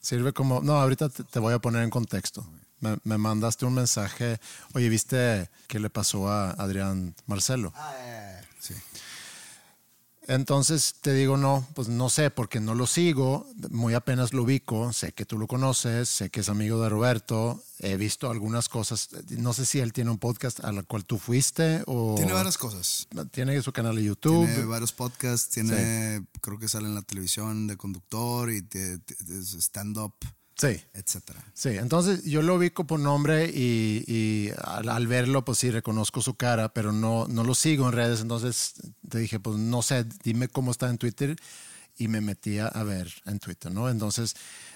[0.00, 2.46] sirve como, no, ahorita te, te voy a poner en contexto.
[2.80, 4.40] me, me mandaste un mensaje.
[4.74, 7.72] Oye, ¿viste qué le pasó a Adrián Marcelo?
[8.60, 8.74] Sí.
[10.28, 14.92] Entonces te digo, no, pues no sé, porque no lo sigo, muy apenas lo ubico,
[14.92, 19.08] sé que tú lo conoces, sé que es amigo de Roberto, he visto algunas cosas,
[19.30, 22.14] no sé si él tiene un podcast a la cual tú fuiste o...
[22.14, 23.08] Tiene varias cosas.
[23.30, 24.46] Tiene su canal de YouTube.
[24.46, 28.62] Tiene varios podcasts, tiene, creo que sale en la televisión de conductor y
[29.58, 30.12] stand-up,
[30.58, 30.82] Sí.
[30.92, 31.42] etcétera.
[31.54, 36.20] Sí, entonces yo lo ubico por nombre y, y al, al verlo, pues sí, reconozco
[36.20, 38.20] su cara, pero no, no lo sigo en redes.
[38.20, 38.74] Entonces
[39.08, 41.36] te dije, pues no sé, dime cómo está en Twitter
[41.96, 43.88] y me metí a ver en Twitter, ¿no?
[43.88, 44.34] Entonces,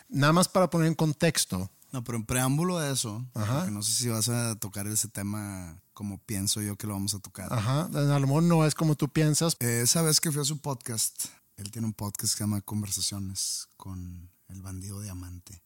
[0.08, 1.70] nada más para poner en contexto.
[1.92, 3.68] No, pero en preámbulo de eso, Ajá.
[3.70, 7.18] no sé si vas a tocar ese tema como pienso yo que lo vamos a
[7.18, 7.52] tocar.
[7.52, 9.56] Ajá, a lo mejor no es como tú piensas.
[9.60, 11.26] Eh, esa vez que fui a su podcast,
[11.58, 15.62] él tiene un podcast que se llama Conversaciones con el bandido diamante.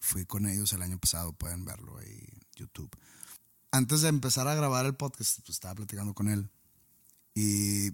[0.00, 2.90] Fui con ellos el año pasado, pueden verlo ahí en YouTube.
[3.70, 6.50] Antes de empezar a grabar el podcast, pues estaba platicando con él
[7.34, 7.90] y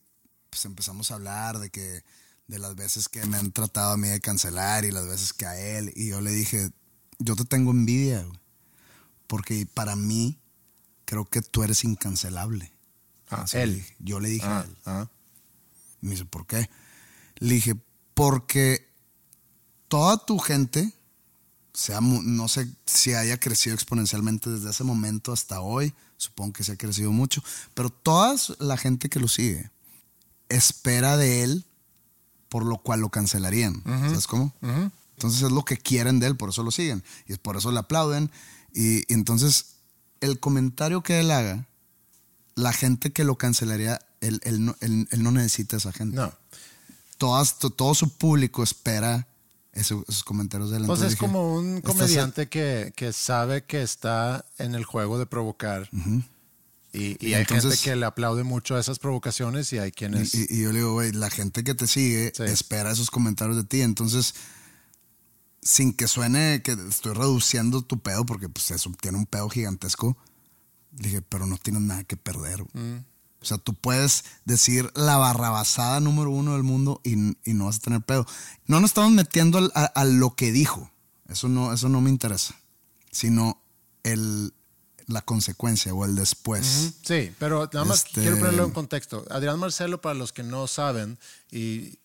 [0.51, 2.03] pues empezamos a hablar de que
[2.49, 5.47] de las veces que me han tratado a mí de cancelar y las veces que
[5.47, 6.71] a él y yo le dije,
[7.19, 8.39] yo te tengo envidia, güey,
[9.29, 10.39] porque para mí
[11.05, 12.73] creo que tú eres incancelable.
[13.31, 13.85] Ah, él.
[14.01, 14.77] Yo le dije a Ah, él.
[14.87, 15.11] ah.
[16.01, 16.69] Me dice, ¿por qué?
[17.37, 17.77] Le dije,
[18.15, 18.90] porque
[19.91, 20.93] toda tu gente,
[21.75, 26.73] sea, no sé si haya crecido exponencialmente desde ese momento hasta hoy, supongo que se
[26.73, 27.43] ha crecido mucho,
[27.75, 29.71] pero toda la gente que lo sigue
[30.49, 31.65] espera de él
[32.49, 33.83] por lo cual lo cancelarían.
[33.85, 34.53] ¿Sabes cómo?
[35.17, 37.05] Entonces es lo que quieren de él, por eso lo siguen.
[37.29, 38.31] Y es por eso le aplauden.
[38.75, 39.77] Y, y entonces
[40.21, 41.67] el comentario que él haga,
[42.57, 46.17] la gente que lo cancelaría, él, él no, él- él no necesita a esa gente.
[46.17, 46.33] No.
[47.19, 49.29] Todas, to- todo su público espera
[49.73, 50.85] eso- esos comentarios de él.
[50.87, 54.85] Pues Entonces es dije, como un "Estás- comediante que, que sabe que está en el
[54.85, 55.89] juego de provocar.
[56.93, 59.93] Y, y Y hay entonces- gente que le aplaude mucho a esas provocaciones y hay
[59.93, 60.35] quienes...
[60.35, 62.43] Y, yo le digo, güey, la gente que te sigue Sí.
[62.45, 63.81] espera esos comentarios de ti.
[63.83, 64.35] Entonces,
[65.63, 70.17] sin que suene que estoy reduciendo tu pedo, porque pues eso tiene un pedo gigantesco,
[70.91, 72.65] dije, pero no tienes nada que perder.
[72.73, 73.05] Mm.
[73.43, 77.15] O sea, tú puedes decir la barrabasada número uno del mundo y,
[77.49, 78.27] y no vas a tener pedo.
[78.67, 80.91] No nos estamos metiendo al- a, a lo que dijo.
[81.29, 82.55] Eso no, eso no me interesa.
[83.11, 83.61] Sino
[84.03, 84.53] el,
[85.07, 86.67] la consecuencia o el después.
[86.91, 89.25] Ujú, Sí, pero nada más Este- quiero ponerlo en contexto.
[89.31, 91.19] Adrián Marcelo, para los que no saben,
[91.51, 91.99] y,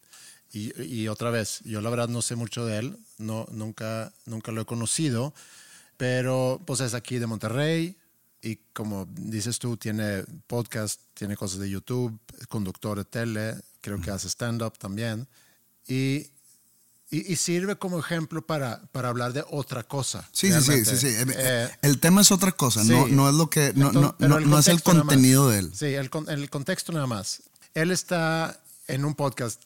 [0.53, 4.51] y, y otra vez, yo la verdad no sé mucho de él, no, nunca, nunca
[4.53, 5.33] lo he conocido,
[5.97, 7.97] pero pues es aquí de Monterrey
[8.45, 14.12] y como dices tú, tiene podcast, tiene cosas de YouTube, conductor de tele, creo que
[14.12, 15.27] hace stand-up también,
[15.88, 16.27] y,
[17.10, 20.29] y, y sirve como ejemplo para, para hablar de otra cosa.
[20.31, 20.97] Sí, sí, sí, realmente.
[20.97, 21.31] sí, sí.
[21.38, 23.12] Eh, el tema es otra cosa, no, Sí.
[23.13, 25.71] no es lo que, no, Entonces, no, no, no es el contenido de él.
[25.73, 27.41] Sí, el, el contexto nada más.
[27.73, 29.60] Él está en un podcast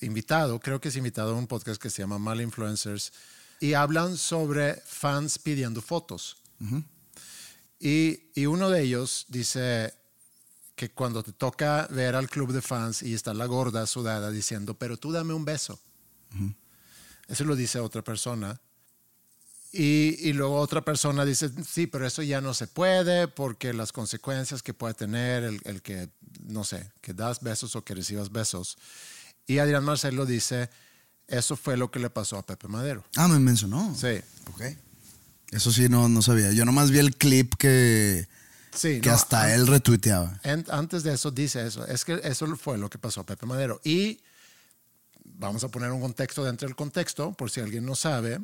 [0.00, 3.12] invitado, creo que es invitado a un podcast que se llama Mal Influencers,
[3.60, 6.38] y hablan sobre fans pidiendo fotos.
[7.84, 9.92] Y, y uno de ellos dice
[10.74, 14.72] que cuando te toca ver al club de fans y está la gorda sudada diciendo,
[14.72, 15.78] pero tú dame un beso.
[17.28, 18.58] Eso lo dice otra persona.
[19.70, 23.92] Y, y luego otra persona dice, sí, pero eso ya no se puede porque las
[23.92, 26.08] consecuencias que puede tener el, el que,
[26.44, 28.78] no sé, que das besos o que recibas besos.
[29.46, 30.70] Y Adrián Marcelo dice,
[31.28, 33.04] eso fue lo que le pasó a Pepe Madero.
[33.16, 33.94] Ah, me mencionó.
[33.94, 34.20] Sí.
[34.52, 34.62] Ok.
[35.54, 36.52] Eso sí, no, no sabía.
[36.52, 38.26] Yo nomás vi el clip que,
[38.74, 40.38] Sí, que no, hasta an- él retuiteaba.
[40.42, 41.86] en- antes de eso dice eso.
[41.86, 43.80] Es que eso fue lo que pasó a Pepe Madero.
[43.84, 44.20] Y
[45.24, 48.40] vamos a poner un contexto dentro del contexto, por si alguien no sabe.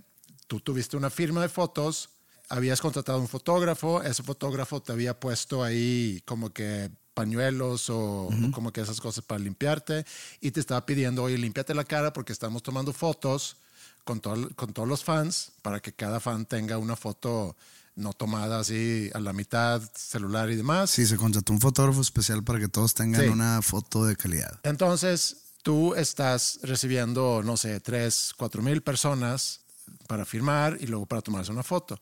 [0.46, 2.11] Tú tuviste una firma de fotos,
[2.49, 8.73] habías contratado un fotógrafo, ese fotógrafo te había puesto ahí como que pañuelos o como
[8.73, 10.05] que esas cosas para limpiarte
[10.40, 13.57] y te estaba pidiendo, oye, límpiate la cara porque estamos tomando fotos
[14.05, 17.57] con, todo- con todos los fans para que cada fan tenga una foto
[17.97, 20.91] no tomada así a la mitad, celular y demás.
[20.91, 23.29] Sí, se contrató un fotógrafo especial para que todos tengan Sí.
[23.29, 24.59] una foto de calidad.
[24.63, 29.61] Entonces, tú estás recibiendo, no sé, tres, cuatro mil personas
[30.07, 32.01] para firmar y luego para tomarse una foto.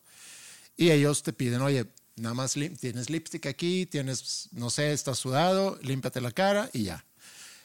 [0.77, 5.79] Y ellos te piden, oye, nada más tienes lipstick aquí, tienes, no sé, estás sudado,
[5.83, 7.05] límpiate la cara y ya.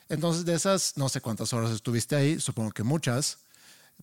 [0.10, 3.38] Entonces, de esas, no sé cuántas horas estuviste ahí, supongo que muchas,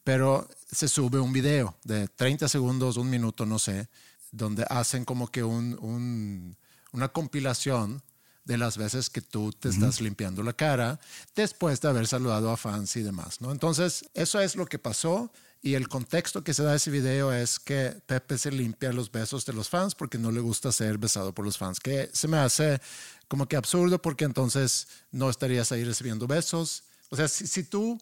[0.05, 3.89] pero se sube un video de 30 segundos, un minuto, no sé,
[4.33, 6.57] donde hacen como que un- un-
[6.93, 8.03] una compilación
[8.45, 10.99] de las veces que tú te estás limpiando la cara
[11.37, 13.53] después de haber saludado a fans y demás, ¿no?
[13.53, 15.31] Entonces, eso es lo que pasó.
[15.63, 19.45] Y el contexto que se da ese video es que Pepe se limpia los besos
[19.45, 22.39] de los fans porque no le gusta ser besado por los fans, que se me
[22.39, 22.81] hace
[23.29, 26.85] como que absurdo porque entonces no estarías ahí recibiendo besos.
[27.11, 28.01] O sea, si, si tú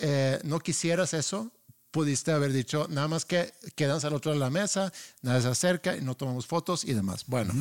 [0.00, 1.50] eh, no quisieras eso,
[1.90, 5.96] pudiste haber dicho nada más que quedas al otro de la mesa, nadie se acerca
[5.96, 7.24] y no tomamos fotos y demás.
[7.26, 7.52] Bueno,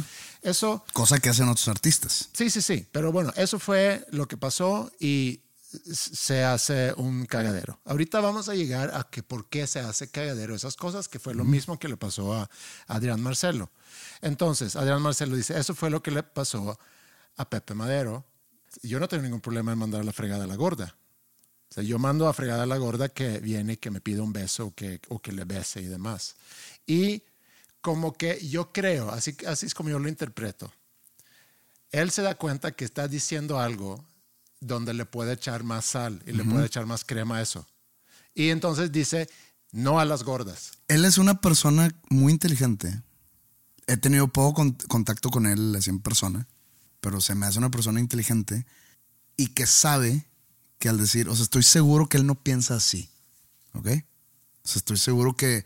[0.41, 0.83] eso...
[0.93, 2.29] Cosa que hacen otros artistas.
[2.33, 5.41] Sí, sí, sí, pero bueno, eso fue lo que pasó y
[5.91, 7.79] se hace un cagadero.
[7.85, 11.35] Ahorita vamos a llegar a que por qué se hace cagadero esas cosas, que fue
[11.35, 12.49] lo mismo que le pasó a
[12.87, 13.69] Adrián Marcelo.
[14.21, 16.79] Entonces, Adrián Marcelo dice, eso fue lo que le pasó
[17.37, 18.25] a Pepe Madero.
[18.81, 20.95] Yo no tengo ningún problema en mandar a la fregada a la gorda.
[21.69, 24.33] O sea, yo mando a fregada a la gorda que viene que me pide un
[24.33, 26.35] beso o que, o que le bese y demás.
[26.87, 27.21] Y
[27.81, 30.71] como que yo creo, así, así es como yo lo interpreto,
[31.91, 34.03] él se da cuenta que está diciendo algo
[34.59, 37.65] donde le puede echar más sal y le puede echar más crema a eso.
[38.35, 39.29] Y entonces dice,
[39.71, 40.71] no a las gordas.
[40.87, 43.01] Él es una persona muy inteligente.
[43.87, 46.47] He tenido poco con- contacto con él así en persona,
[46.99, 48.65] pero se me hace una persona inteligente
[49.37, 50.25] y que sabe
[50.79, 53.09] que al decir, o sea, estoy seguro que él no piensa así,
[53.73, 53.87] ¿ok?
[53.87, 55.65] O sea, estoy seguro que,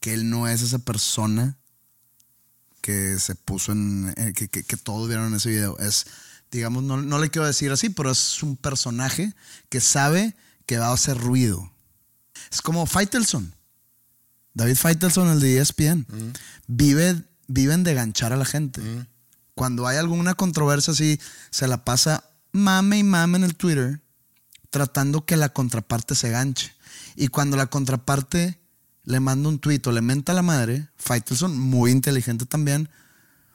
[0.00, 1.56] que él no es esa persona
[2.80, 5.78] que se puso en, eh, que, que, que todos vieron en ese video.
[5.78, 6.06] Es,
[6.50, 9.32] digamos, no, no le quiero decir así, pero es un personaje
[9.68, 10.34] que sabe
[10.66, 11.70] que va a hacer ruido.
[12.50, 13.54] Es como Faitelson.
[14.54, 16.06] David Faitelson, el de ESPN,
[16.66, 18.82] vive, viven de ganchar a la gente.
[19.54, 24.00] Cuando hay alguna controversia así, se la pasa mame y mame en el Twitter
[24.70, 26.74] tratando que la contraparte se ganche.
[27.16, 28.60] Y cuando la contraparte
[29.04, 32.88] le manda un tuit o le menta a la madre, Faitelson, muy inteligente también,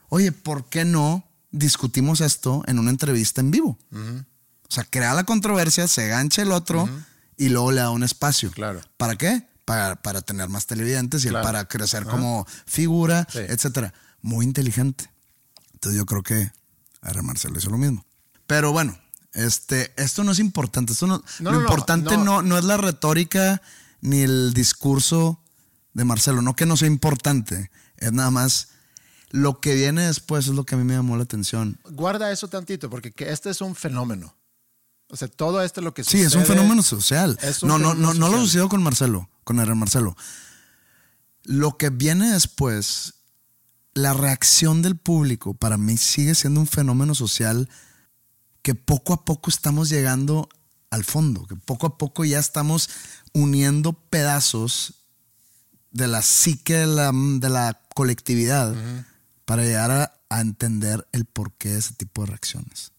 [0.08, 3.78] oye, ¿por qué no discutimos esto en una entrevista en vivo?
[3.92, 6.88] O sea, crea la controversia, se gancha el otro
[7.36, 8.50] y luego le da un espacio.
[8.50, 8.80] Claro.
[8.96, 9.46] ¿Para qué?
[9.64, 11.44] Para, para tener más televidentes y Claro.
[11.44, 13.38] para crecer como figura, Sí.
[13.38, 13.94] etcétera.
[14.20, 15.10] Muy inteligente.
[15.74, 16.50] Entonces yo creo que
[17.02, 17.22] a.
[17.22, 18.04] Marcelo hizo lo mismo.
[18.46, 18.98] Pero bueno,
[19.34, 20.92] este, esto no es importante.
[20.92, 22.24] Esto no, No, lo no, no, importante no.
[22.24, 23.60] no, no es la retórica
[24.00, 25.40] ni el discurso
[25.92, 26.40] de Marcelo.
[26.42, 27.70] No que no sea importante.
[27.96, 28.68] Es nada más
[29.30, 31.78] lo que viene después es lo que a mí me llamó la atención.
[31.90, 34.34] Guarda eso tantito porque que este es un fenómeno.
[35.08, 37.38] O sea, todo esto lo que Sí, es un sucede- fenómeno social.
[37.42, 38.46] es un No, no, fenómeno no, no lo social.
[38.46, 39.74] sucedió con Marcelo, con R.
[39.74, 40.16] Marcelo.
[41.42, 43.14] Lo que viene después,
[43.92, 47.68] la reacción del público, para mí sigue siendo un fenómeno social
[48.64, 50.48] que poco a poco estamos llegando
[50.88, 52.88] al fondo, que poco a poco ya estamos
[53.34, 54.94] uniendo pedazos
[55.90, 58.74] de la psique de la, de la colectividad
[59.44, 62.92] para llegar a, a entender el porqué de ese tipo de reacciones.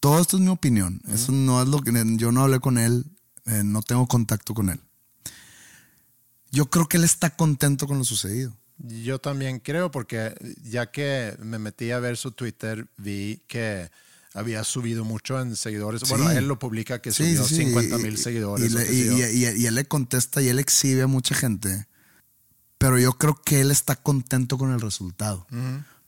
[0.00, 1.02] Todo esto es mi opinión.
[1.08, 3.04] Eso no es lo que yo no hablé con él,
[3.44, 4.80] eh, no tengo contacto con él.
[6.50, 8.56] Yo creo que él está contento con lo sucedido.
[8.78, 13.90] Yo también creo, porque ya que me metí a ver su Twitter, vi que
[14.36, 16.08] había subido mucho en seguidores.
[16.08, 18.70] Bueno, él lo publica que subió sí, sí, 50 y- mil seguidores.
[18.70, 21.86] Y, le- él le contesta y él exhibe a mucha gente.
[22.78, 25.46] Pero yo creo que él está contento con el resultado.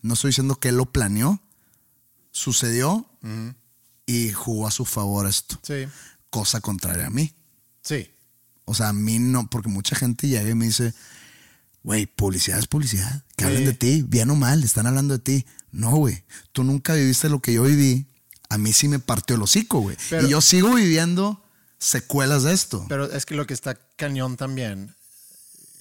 [0.02, 1.40] No estoy diciendo que él lo planeó,
[2.30, 3.06] sucedió
[4.06, 5.58] y jugó a su favor esto.
[5.62, 5.86] Sí,
[6.30, 7.32] Cosa contraria a mí.
[7.82, 8.10] sí.
[8.70, 10.92] O sea, a mí no, porque mucha gente llega y me dice,
[11.82, 13.24] güey, publicidad es publicidad.
[13.34, 15.46] Que hablen de ti, bien o mal, están hablando de ti.
[15.72, 18.06] No, güey, tú nunca viviste lo que yo viví.
[18.48, 19.96] A mí sí me partió el hocico, güey.
[20.10, 21.42] Pero- Y yo sigo viviendo
[21.78, 22.84] secuelas de esto.
[22.88, 24.94] Pero es que lo que está cañón también,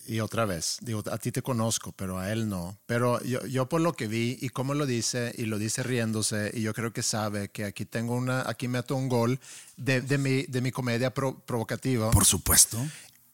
[0.05, 2.77] y otra vez, digo, a ti te conozco, pero a él no.
[2.85, 6.51] Pero yo, yo por lo que vi y cómo lo dice, y lo dice riéndose,
[6.53, 9.39] y yo creo que sabe que aquí tengo una, aquí meto un gol
[9.75, 12.11] de, de mi, de mi comedia pro- provocativa.
[12.11, 12.77] Por supuesto.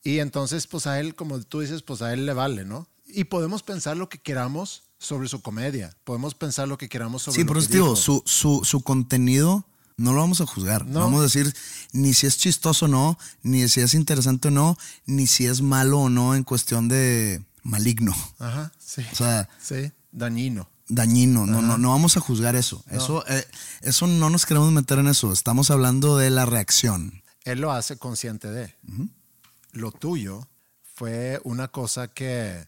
[0.03, 2.87] Y entonces, pues a él, como tú dices, pues a él le vale, ¿no?
[3.05, 5.95] Y podemos pensar lo que queramos sobre su comedia.
[6.03, 9.65] Podemos pensar lo que queramos sobre Sí, eso te digo, su, su, su contenido
[9.97, 10.85] no lo vamos a juzgar.
[10.85, 10.99] No No.
[11.01, 11.53] vamos a decir
[11.91, 15.61] ni si es chistoso o no, ni si es interesante o no, ni si es
[15.61, 18.15] malo o no en cuestión de maligno.
[18.39, 19.03] Ajá, sí.
[19.11, 20.69] O sea, sí, dañino.
[20.87, 21.45] dañino.
[21.45, 22.83] No, no, no vamos a juzgar eso.
[22.89, 23.45] Eso, eh,
[23.81, 25.31] eso no nos queremos meter en eso.
[25.33, 27.21] Estamos hablando de la reacción.
[27.43, 28.73] Él lo hace consciente de.
[29.73, 30.47] Lo tuyo
[30.95, 32.65] fue una cosa que,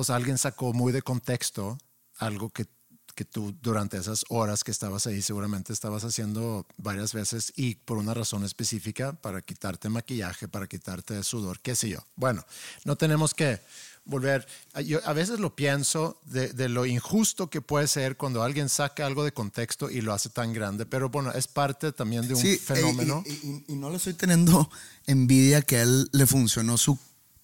[0.00, 1.76] pues alguien sacó muy de contexto,
[2.16, 2.66] algo que,
[3.14, 7.98] que tú durante esas horas que estabas ahí seguramente estabas haciendo varias veces y por
[7.98, 11.98] una razón específica para quitarte maquillaje, para quitarte sudor, qué sé yo.
[12.16, 12.42] Bueno,
[12.86, 13.60] no tenemos que
[14.06, 14.46] volver.
[14.86, 19.04] Yo a veces lo pienso de, de, lo injusto que puede ser cuando alguien saca
[19.04, 22.40] algo de contexto y lo hace tan grande, pero bueno, es parte también de un
[22.40, 23.22] Sí, fenómeno.
[23.26, 24.70] y, y- y no le estoy teniendo
[25.06, 26.98] envidia que a él le funcionó su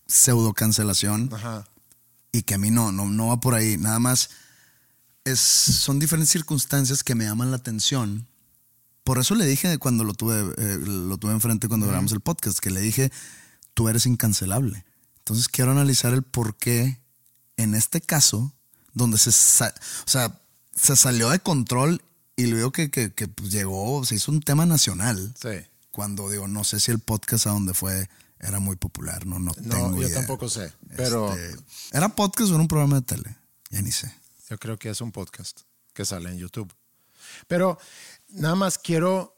[0.06, 1.66] pseudo cancelación Ajá.
[2.36, 3.78] Y que a mí no, no, no va por ahí.
[3.78, 4.28] Nada más
[5.24, 8.26] es, son diferentes circunstancias que me llaman la atención.
[9.04, 12.58] Por eso le dije cuando lo tuve, eh, lo tuve enfrente cuando grabamos el podcast,
[12.58, 13.10] que le dije,
[13.72, 14.84] tú eres incancelable.
[15.18, 17.00] Entonces quiero analizar el por qué
[17.56, 18.52] en este caso,
[18.92, 19.32] donde se, o
[20.04, 20.40] sea,
[20.74, 22.02] se salió de control
[22.36, 25.34] y luego que, que, que, pues, llegó, se hizo un tema nacional.
[25.40, 25.66] Sí.
[25.90, 28.10] Cuando digo, no sé si el podcast a donde fue
[28.40, 30.18] era muy popular, no, no, No, tengo yo idea.
[30.18, 31.62] tampoco sé, pero Este,
[31.92, 33.36] ¿Era podcast o era un programa de tele?
[33.70, 34.12] Ya ni sé.
[34.50, 35.60] yo creo que es un podcast
[35.92, 36.72] que sale en YouTube.
[37.48, 37.78] Pero
[38.28, 39.34] nada más quiero,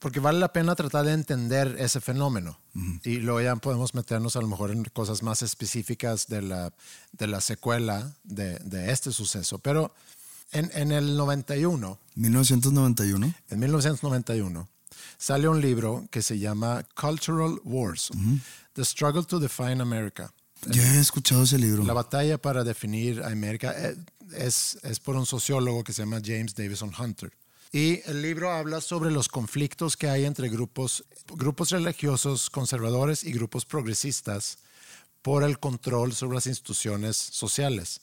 [0.00, 2.58] porque vale la pena tratar de entender ese fenómeno.
[3.04, 6.72] Y luego ya podemos meternos a lo mejor en cosas más específicas de la,
[7.12, 9.58] de la secuela de, de este suceso.
[9.60, 9.94] Pero
[10.50, 13.34] en, en el 91, 1991.
[13.50, 14.68] en 1991,
[15.18, 18.10] sale un libro que se llama Cultural Wars,
[18.74, 20.32] The Struggle to Define America.
[20.70, 21.84] Yo he escuchado ese libro.
[21.84, 23.96] La batalla para definir a América eh,
[24.32, 27.32] es, es por un sociólogo que se llama James Davison Hunter.
[27.74, 33.32] Y el libro habla sobre los conflictos que hay entre grupos, grupos religiosos conservadores y
[33.32, 34.58] grupos progresistas
[35.22, 38.00] por el control sobre las instituciones sociales.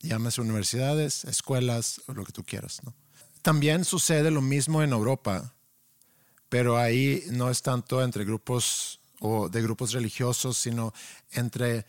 [0.00, 2.80] Llámese universidades, escuelas, o lo que tú quieras.
[2.84, 2.94] ¿no?
[3.42, 5.52] También sucede lo mismo en Europa,
[6.52, 10.92] pero ahí no es tanto entre grupos o de grupos religiosos, sino
[11.30, 11.86] entre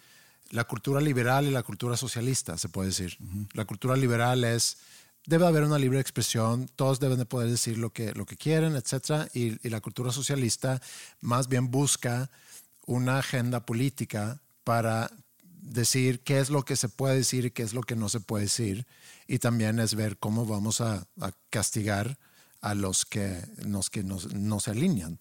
[0.52, 3.18] la cultura liberal y la cultura socialista, se puede decir.
[3.52, 4.78] La cultura liberal es,
[5.26, 8.78] debe haber una libre expresión, todos deben de poder decir lo que, lo que quieren,
[8.78, 9.28] etc.
[9.34, 10.82] Y, y la cultura socialista
[11.20, 12.32] más bien busca
[12.86, 15.12] una agenda política para
[15.44, 18.22] decir qué es lo que se puede decir y qué es lo que no se
[18.22, 18.88] puede decir.
[19.28, 22.18] Y también es ver cómo vamos a, a castigar
[22.64, 25.20] a los que, los que nos- no se alinean.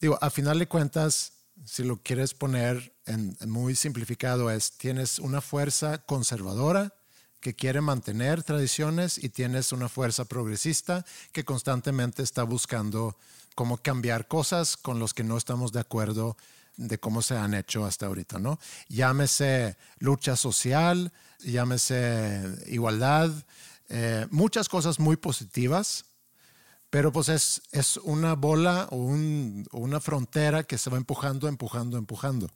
[0.00, 1.32] Digo, a final de cuentas,
[1.64, 6.92] si lo quieres poner en muy simplificado, es tienes una fuerza conservadora
[7.40, 13.16] que quiere mantener tradiciones y tienes una fuerza progresista que constantemente está buscando
[13.54, 16.36] cómo cambiar cosas con los que no estamos de acuerdo
[16.76, 18.58] de cómo se han hecho hasta ahorita, ¿no?
[18.88, 23.30] Llámese lucha social, llámese igualdad,
[23.88, 26.06] eh, muchas cosas muy positivas,
[26.94, 31.98] pero pues es, es una bola o, un- una frontera que se va empujando, empujando,
[31.98, 32.48] empujando.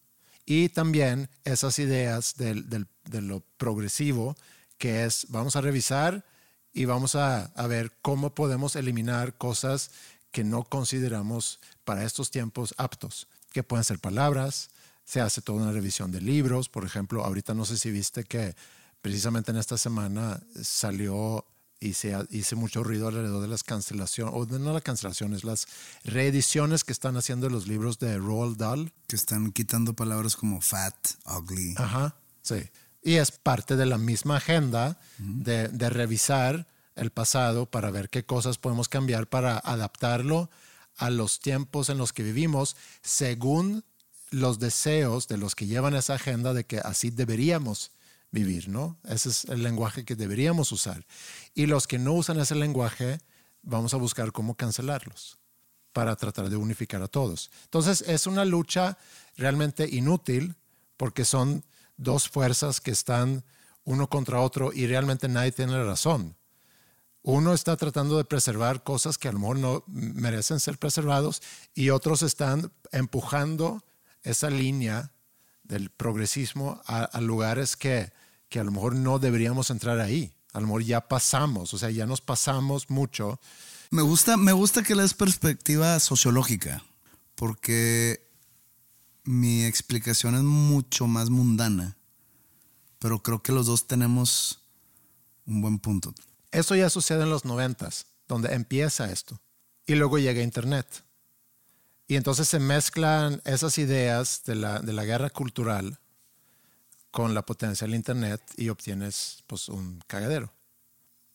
[0.47, 4.37] Y también esas ideas del- del- de lo progresivo,
[4.79, 6.25] que es vamos a revisar
[6.73, 9.91] y vamos a, a ver cómo podemos eliminar cosas
[10.31, 14.71] que no consideramos para estos tiempos aptos, que pueden ser palabras,
[15.05, 18.55] se hace toda una revisión de libros, por ejemplo, ahorita no sé si viste que
[19.03, 21.45] precisamente en esta semana salió
[21.81, 25.45] y se ha- hice mucho ruido alrededor de las cancelaciones, o de- no las cancelaciones,
[25.45, 25.67] las
[26.05, 28.93] reediciones que están haciendo los libros de Roald Dahl.
[29.07, 30.95] Que están quitando palabras como fat,
[31.27, 31.75] ugly.
[31.77, 32.63] Ajá, sí.
[33.03, 36.67] Y es parte de la misma agenda de, de revisar
[36.97, 40.51] el pasado para ver qué cosas podemos cambiar para adaptarlo
[40.97, 43.85] a los tiempos en los que vivimos según
[44.31, 47.93] los deseos de los que llevan esa agenda de que así deberíamos
[48.31, 48.99] vivir, ¿no?
[49.05, 51.07] Ese es el lenguaje que deberíamos usar.
[51.55, 53.21] Y los que no usan ese lenguaje,
[53.63, 55.39] vamos a buscar cómo cancelarlos
[55.93, 57.51] para tratar de unificar a todos.
[57.65, 58.99] Entonces es una lucha
[59.37, 60.57] realmente inútil
[60.97, 61.65] porque son
[61.97, 63.45] dos fuerzas que están
[63.85, 66.37] uno contra otro y realmente nadie tiene la razón.
[67.23, 71.43] Uno está tratando de preservar cosas que a lo mejor no merecen ser preservados
[71.75, 73.83] y otros están empujando
[74.23, 75.13] esa línea
[75.69, 78.13] del progresismo a, a lugares que,
[78.49, 80.33] que a lo mejor no deberíamos entrar ahí.
[80.53, 83.39] A lo mejor ya pasamos, o sea, ya nos pasamos mucho.
[83.91, 86.83] Me gusta, me gusta que le des perspectiva sociológica,
[87.35, 88.27] porque
[89.25, 91.97] mi explicación es mucho más mundana,
[92.99, 94.65] pero creo que los dos tenemos
[95.47, 96.15] un buen punto.
[96.51, 99.41] Eso ya sucede en los noventas, donde empieza esto.
[99.87, 101.05] Y luego llega Internet.
[102.09, 105.99] Y entonces se mezclan esas ideas de la, de la guerra cultural
[107.11, 110.51] con la potencia del Internet y obtienes pues, un cagadero.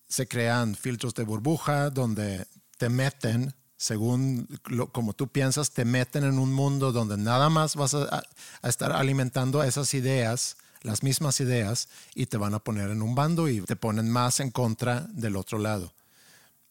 [0.07, 2.47] Se crean filtros de burbuja donde
[2.77, 7.75] te meten, según lo- como tú piensas, te meten en un mundo donde nada más
[7.75, 8.23] vas a,
[8.61, 13.13] a- estar alimentando esas ideas, las mismas ideas, y te van a poner en un
[13.13, 15.93] bando y te ponen más en contra del otro lado.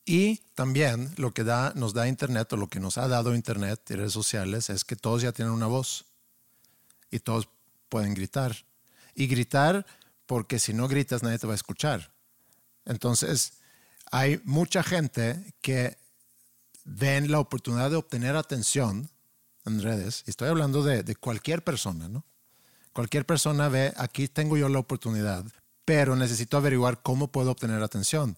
[0.04, 3.80] Y también lo que da, nos da Internet o lo que nos ha dado Internet
[3.90, 6.06] y redes sociales es que todos ya tienen una voz
[7.10, 7.48] y todos
[7.88, 8.56] pueden gritar.
[9.14, 9.86] Y gritar,
[10.26, 12.12] porque si no gritas nadie te va a escuchar.
[12.84, 13.54] Entonces,
[14.10, 15.96] hay mucha gente que
[16.84, 19.08] ven la oportunidad de obtener atención
[19.64, 22.24] en redes, estoy hablando de, de cualquier persona, ¿no?
[22.92, 25.44] Cualquier persona ve, aquí tengo yo la oportunidad,
[25.84, 28.36] pero necesito averiguar cómo puedo obtener atención.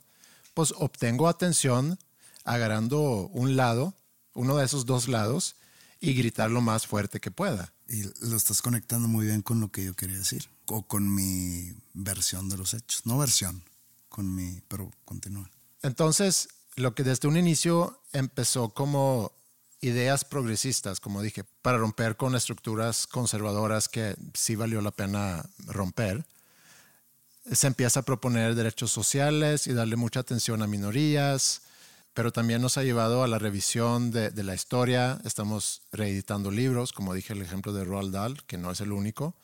[0.55, 1.99] Pues obtengo atención
[2.45, 3.95] agarrando un lado,
[4.35, 5.57] uno de esos dos lados,
[6.01, 7.73] y gritar lo más fuerte que pueda.
[7.89, 11.73] Y lo estás conectando muy bien con lo que yo quería decir, o con mi
[11.93, 13.05] versión de los hechos.
[13.05, 13.63] No versión,
[14.09, 15.51] con mi, pero continúa.
[15.83, 19.33] Entonces, lo que desde un inicio empezó como
[19.81, 26.27] ideas progresistas, como dije, para romper con estructuras conservadoras que sí valió la pena romper,
[27.51, 31.63] se empieza a proponer derechos sociales y darle mucha atención a minorías,
[32.15, 35.21] pero también nos ha llevado a la revisión de, la historia.
[35.25, 39.35] Estamos reeditando libros, como dije el ejemplo de Roald Dahl, que no es el único.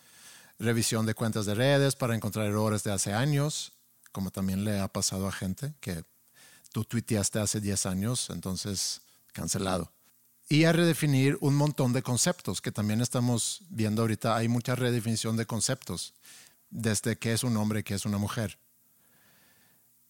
[0.59, 3.73] Revisión de cuentas de redes para encontrar errores de hace años,
[4.13, 6.05] como también le ha pasado a gente que
[6.73, 9.91] tú tuiteaste hace 10 años, entonces cancelado.
[10.49, 14.37] Y a redefinir un montón de conceptos que también estamos viendo ahorita.
[14.37, 16.15] Hay mucha redefinición de conceptos,
[16.71, 18.59] desde qué es un hombre, qué es una mujer.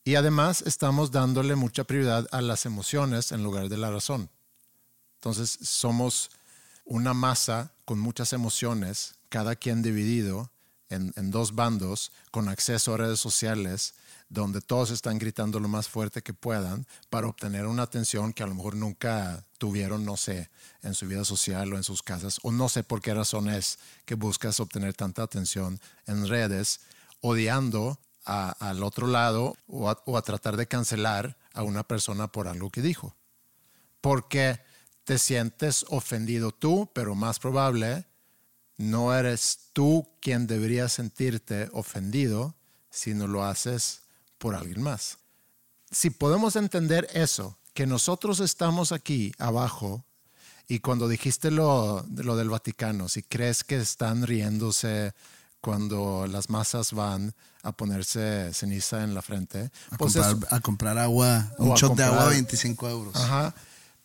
[0.05, 4.31] Y además estamos dándole mucha prioridad a las emociones en lugar de la razón.
[5.17, 6.31] Entonces somos
[6.85, 10.51] una masa con muchas emociones, cada quien dividido
[10.89, 13.95] en, en, dos bandos, con acceso a redes sociales,
[14.31, 18.47] donde todos están gritando lo más fuerte que puedan para obtener una atención que a
[18.47, 20.49] lo mejor nunca tuvieron, no sé,
[20.83, 23.81] en su vida social o en sus casas, o no sé por qué razón es
[24.05, 26.81] que buscas obtener tanta atención en redes,
[27.21, 32.29] odiando a, al otro lado o a, o a tratar de cancelar a una persona
[32.29, 33.17] por algo que dijo.
[34.01, 34.61] Porque
[35.03, 38.07] te sientes ofendido tú, pero más probable
[38.77, 42.55] no eres tú quien debería sentirte ofendido,
[42.91, 44.00] sino lo haces
[44.41, 45.19] por alguien más.
[45.93, 50.05] Si podemos entender eso, que nosotros estamos aquí abajo,
[50.67, 55.13] y cuando dijiste lo, lo del Vaticano, si crees que están riéndose
[55.61, 60.61] cuando las masas van a ponerse ceniza en la frente, A, pues comprar, es- a
[60.61, 63.17] comprar agua, un a shot de agua comprar- 25 euros.
[63.17, 63.55] Ajá.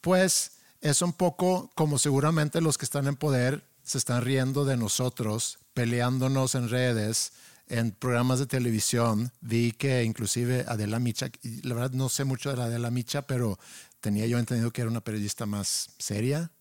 [0.01, 4.75] Pues es un poco como seguramente los que están en poder se están riendo de
[4.75, 7.31] nosotros, peleándonos en redes,
[7.67, 9.31] en programas de televisión.
[9.41, 11.29] Vi que inclusive Adela Micha,
[11.63, 13.57] la verdad no sé mucho de la Adela Micha, pero
[14.01, 16.51] tenía yo entendido que era una periodista más seria,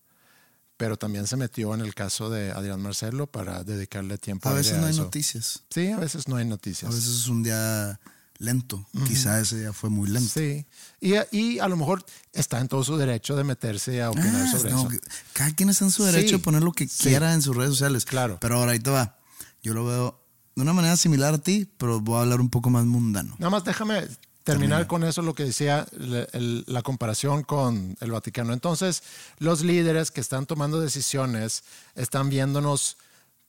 [0.77, 4.77] pero también se metió en el caso de Adrián Marcelo para dedicarle tiempo A veces
[4.77, 5.03] no hay eso.
[5.03, 5.63] noticias.
[5.69, 6.91] Sí, a veces no hay noticias.
[6.91, 7.99] A veces es un día
[8.39, 8.85] lento.
[9.07, 10.29] Quizá ese día fue muy lento.
[10.33, 10.65] Sí.
[10.99, 12.03] Y, y a lo mejor
[12.33, 14.99] está en todo su derecho de meterse a opinar Ah, sobre no, eso.
[15.31, 17.03] Cada quien está en su derecho Sí, de poner lo que sí.
[17.09, 18.03] quiera en sus redes sociales.
[18.03, 18.37] Claro.
[18.41, 19.17] Pero ahora ahí te va.
[19.63, 20.24] Yo lo veo
[20.55, 23.35] de una manera similar a ti, pero voy a hablar un poco más mundano.
[23.39, 24.07] Nada más déjame
[24.43, 25.85] terminar con eso, lo que decía
[26.33, 28.53] el- la comparación con el Vaticano.
[28.53, 29.03] Entonces,
[29.39, 31.63] los líderes que están tomando decisiones
[31.95, 32.97] están viéndonos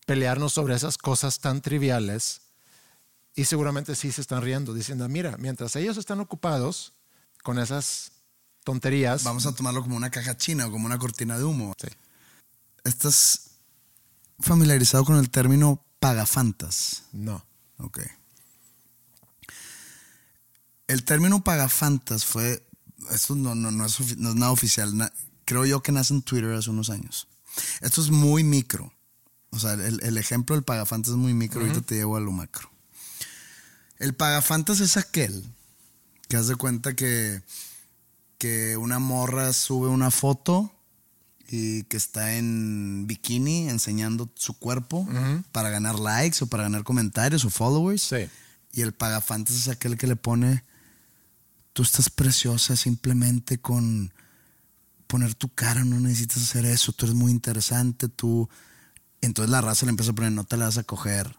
[0.07, 2.41] pelearnos sobre esas cosas tan triviales
[3.35, 6.93] y seguramente sí se están riendo, diciendo, mira, mientras ellos están ocupados
[7.43, 8.11] con esas
[8.65, 11.75] tonterías, Vamos a tomarlo como una caja china o como una cortina de humo.
[11.81, 11.89] Sí.
[12.85, 13.51] ¿Estás
[14.41, 17.05] familiarizado con el término pagafantas?
[17.13, 17.45] no.
[17.79, 18.01] Ok.
[20.89, 22.67] El término pagafantas fue.
[23.11, 24.97] Esto no, no, no es, no es nada oficial.
[24.97, 25.13] na-
[25.45, 27.29] creo yo que nace en Twitter hace unos años.
[27.81, 28.93] Esto es muy micro.
[29.51, 31.61] O sea, el, el ejemplo del pagafantas es muy micro.
[31.61, 32.71] Ahorita te llevo a lo macro.
[33.99, 35.45] El pagafantas es aquel
[36.29, 37.43] que haz de cuenta que,
[38.39, 40.73] que una morra sube una foto
[41.49, 45.09] y que está en bikini enseñando su cuerpo
[45.53, 48.03] para ganar likes o para ganar comentarios o followers.
[48.03, 48.29] Sí.
[48.73, 50.65] Y el pagafantas es aquel que le pone,
[51.73, 54.13] tú estás preciosa simplemente con
[55.07, 58.49] poner tu cara, no necesitas hacer eso, tú eres muy interesante, tú...
[59.23, 61.37] Entonces la raza le empieza a poner, no te la vas a coger.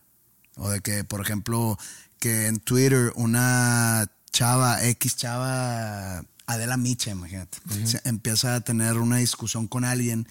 [0.56, 1.78] O de que, por ejemplo,
[2.20, 7.60] que en Twitter una chava, X chava, Adela Micha, imagínate,
[8.06, 10.28] empieza a tener una discusión con alguien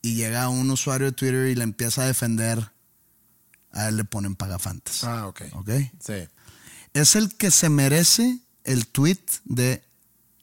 [0.00, 2.72] y llega un usuario de Twitter y le empieza a defender,
[3.72, 5.02] a él le ponen pagafantas.
[5.02, 5.42] Ah, ok.
[5.54, 5.70] ¿Ok?
[5.98, 6.28] Sí.
[6.94, 9.82] Es el que se merece el tweet de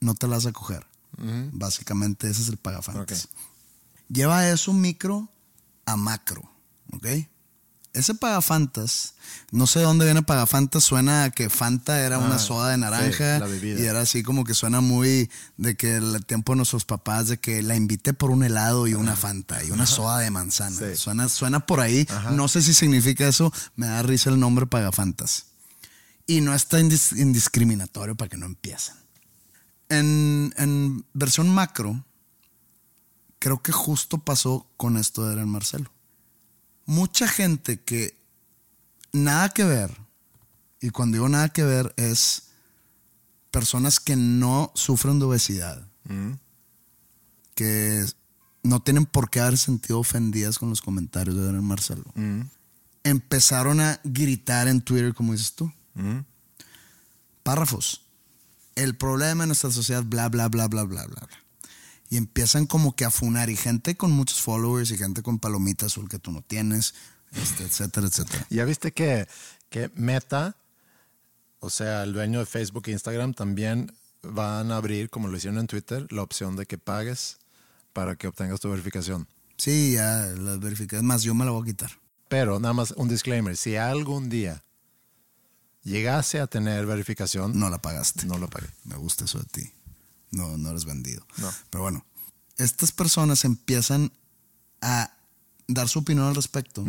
[0.02, 0.86] no te la vas a coger.
[1.52, 3.26] Básicamente ese es el pagafantas.
[3.26, 3.32] Ok.
[4.10, 5.30] Lleva eso micro
[5.86, 6.50] a macro,
[6.93, 7.06] ¿ok?
[7.94, 9.16] Ese Pagafantas,
[9.52, 12.78] no sé de dónde viene Pagafantas, suena a que Fanta era una Ah, soda de
[12.78, 16.86] naranja sí, y era así como que suena muy de que el tiempo de nuestros
[16.86, 20.30] papás, de que la invité por un helado y una Fanta y una soda de
[20.32, 20.76] manzana.
[20.80, 20.96] Sí.
[20.96, 25.46] Suena, suena por ahí, no sé si significa eso, me da risa el nombre Pagafantas.
[26.28, 28.96] Y no está indis- indiscriminatorio para que no empiecen.
[29.90, 32.06] En, en versión macro,
[33.40, 35.92] creo que justo pasó con esto de Eren Marcelo.
[36.90, 38.18] Mucha gente que
[39.12, 39.96] nada que ver,
[40.82, 42.48] y cuando digo nada que ver es
[43.52, 45.88] personas que no sufren de obesidad,
[47.54, 48.04] que
[48.64, 52.06] no tienen por qué haber sentido ofendidas con los comentarios de Eren Marcelo,
[53.04, 55.72] empezaron a gritar en Twitter, como dices tú.
[57.44, 58.02] Párrafos.
[58.74, 61.30] El problema en nuestra sociedad, bla, bla, bla, bla, bla, bla, bla.
[62.10, 63.49] Y empiezan como que a funar.
[63.49, 66.95] Y gente con muchos followers y gente con palomita azul que tú no tienes,
[67.34, 68.47] este, etcétera, etcétera.
[68.49, 69.28] Ya viste que,
[69.70, 70.55] que Meta,
[71.60, 73.93] o sea, el dueño de Facebook e Instagram, también
[74.24, 77.38] van a abrir, como lo hicieron en Twitter, la opción de que pagues
[77.93, 79.28] para que obtengas tu verificación.
[79.57, 81.03] Sí, ya las verificaciones.
[81.07, 81.91] Más, yo me la voy a quitar.
[82.28, 84.64] Pero nada más un disclaimer, si algún día
[85.84, 88.26] llegase a tener verificación, No la pagaste.
[88.26, 88.68] no lo pagué.
[88.84, 89.74] Me gusta eso de ti.
[90.32, 91.25] No, no eres vendido.
[91.38, 91.51] No.
[91.69, 92.05] Pero bueno,
[92.57, 94.11] estas personas empiezan
[94.82, 95.11] a
[95.67, 96.86] dar su opinión al respecto,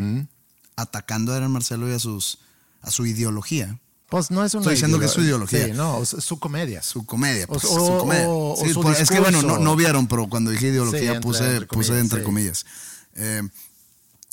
[0.76, 2.38] atacando a Eren Marcelo y a, sus,
[2.82, 3.78] a su ideología.
[4.09, 5.66] Pues no es una Estoy diciendo que es su ideolo- ideología.
[5.66, 6.82] Sí, no, su comedia.
[6.82, 8.28] Su comedia, pues, O- su comedia.
[8.28, 11.07] o- o Sí, su pues, es que bueno, no, vieron, pero cuando dije ideología Sí,
[11.07, 12.24] entre- puse, entre puse comillas, entre sí.
[12.24, 12.66] comillas.
[13.14, 13.43] Eh,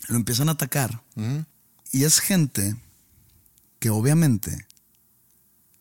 [0.07, 1.03] lo empiezan a atacar.
[1.91, 2.75] Y es gente
[3.79, 4.65] que obviamente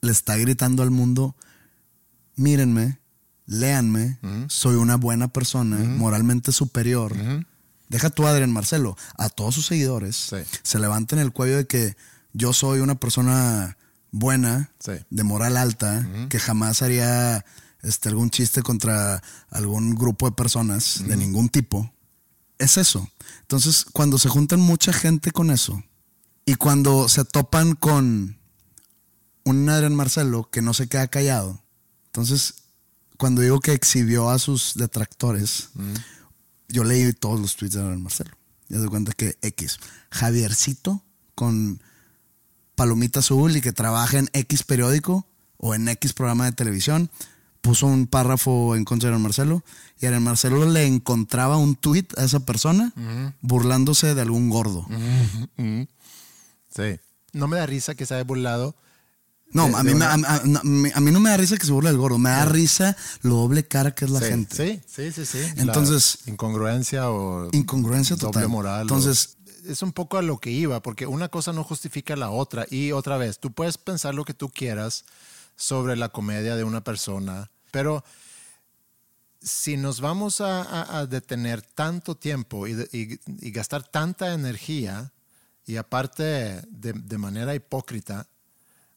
[0.02, 1.34] le está gritando al mundo,
[2.34, 2.98] mírenme,
[3.46, 4.18] léanme,
[4.48, 7.14] soy una buena persona, moralmente superior.
[7.88, 10.36] Deja tú, Adrián Marcelo, a todos sus seguidores Sí.
[10.62, 11.96] se levanten el cuello de que
[12.32, 13.76] yo soy una persona
[14.10, 14.92] buena, Sí.
[15.10, 17.44] de moral alta, que jamás haría
[17.82, 21.92] este, algún chiste contra algún grupo de personas de ningún tipo.
[22.58, 23.08] Es eso.
[23.42, 25.80] Entonces, cuando se juntan mucha gente con eso
[26.44, 28.38] y cuando se topan con
[29.44, 31.62] un Adrián Marcelo que no se queda callado,
[32.06, 32.54] entonces,
[33.16, 35.70] cuando digo que exhibió a sus detractores,
[36.68, 38.36] yo leí todos los tweets de Marcelo.
[38.68, 39.78] Ya se cuenta que X,
[40.10, 41.02] Javiercito
[41.34, 41.80] con
[42.74, 47.10] palomita azul y que trabaja en X periódico o en X programa de televisión,
[47.60, 49.64] puso un párrafo en contra de Marcelo
[50.00, 52.92] y Adrián Marcelo le encontraba un tweet a esa persona
[53.40, 54.86] burlándose de algún gordo.
[55.56, 57.00] Sí.
[57.32, 58.76] No me da risa que se haya burlado.
[59.56, 61.98] No, De- a mí, una- a, mí no me da risa que se burle del
[61.98, 64.56] gordo, me da risa lo doble cara que es la sí, gente.
[64.56, 65.54] Sí, sí, sí, sí.
[65.56, 67.48] La Entonces- incongruencia o.
[67.52, 68.48] Incongruencia doble total.
[68.48, 68.78] moral.
[68.78, 69.36] o- Entonces-
[69.66, 72.66] es un poco a lo que iba, porque una cosa no justifica la otra.
[72.70, 75.04] Y otra vez, tú puedes pensar lo que tú quieras
[75.56, 78.04] sobre la comedia de una persona, pero
[79.40, 84.32] si nos vamos a, a- a detener tanto tiempo y, de- y- y gastar tanta
[84.34, 85.12] energía,
[85.66, 86.22] y aparte
[86.70, 88.28] de, de manera hipócrita,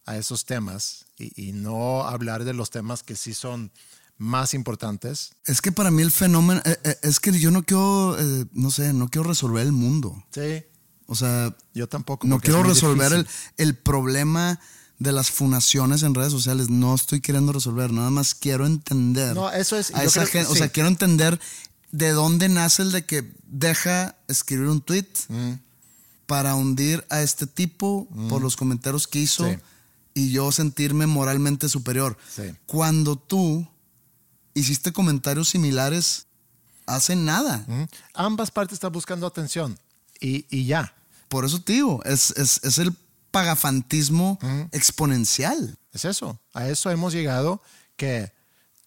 [0.09, 3.71] a esos temas y, y no hablar de los temas que sí son
[4.17, 5.33] más importantes.
[5.45, 8.71] Es que para mí el fenómeno, eh, eh, es que yo no quiero, eh, no
[8.71, 10.23] sé, no quiero resolver el mundo.
[10.31, 10.63] Sí.
[11.05, 12.27] O sea, Yo tampoco.
[12.27, 14.59] no quiero resolver el, el problema
[14.99, 16.69] de las funaciones en redes sociales.
[16.69, 19.35] No estoy queriendo resolver, nada más quiero entender.
[19.35, 21.39] No, eso es- A esa que gente, O sea, quiero entender
[21.91, 25.53] de dónde nace el de que deja escribir un tweet Mm.
[26.25, 29.57] para hundir a este tipo por los comentarios que hizo Sí.
[30.13, 32.17] Y yo sentirme moralmente superior.
[32.33, 32.55] Sí.
[32.65, 33.67] Cuando tú
[34.53, 36.27] hiciste comentarios similares
[36.85, 37.65] hace nada.
[37.67, 37.87] Ujú.
[38.13, 39.77] Ambas partes están buscando atención
[40.19, 40.93] y, y ya.
[41.27, 42.95] Por eso digo, es, es, es el
[43.31, 44.39] pagafantismo
[44.71, 45.77] exponencial.
[45.93, 46.39] Es eso.
[46.53, 47.61] A eso hemos llegado
[47.95, 48.31] que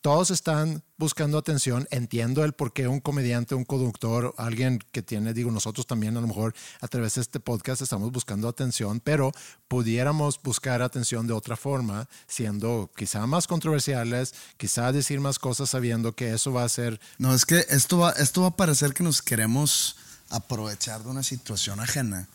[0.03, 1.87] todos están buscando atención.
[1.91, 6.21] Entiendo el por qué un comediante, un conductor, alguien que tiene, digo, nosotros también a
[6.21, 9.33] lo mejor a través de este podcast estamos buscando atención, pero
[9.69, 16.15] pudiéramos buscar atención de otra forma, siendo quizá más controversiales, quizá decir más cosas sabiendo
[16.15, 19.05] que eso va a ser No, es que esto va, esto va a parecer que
[19.05, 19.97] nos queremos
[20.31, 22.29] aprovechar de una situación ajena.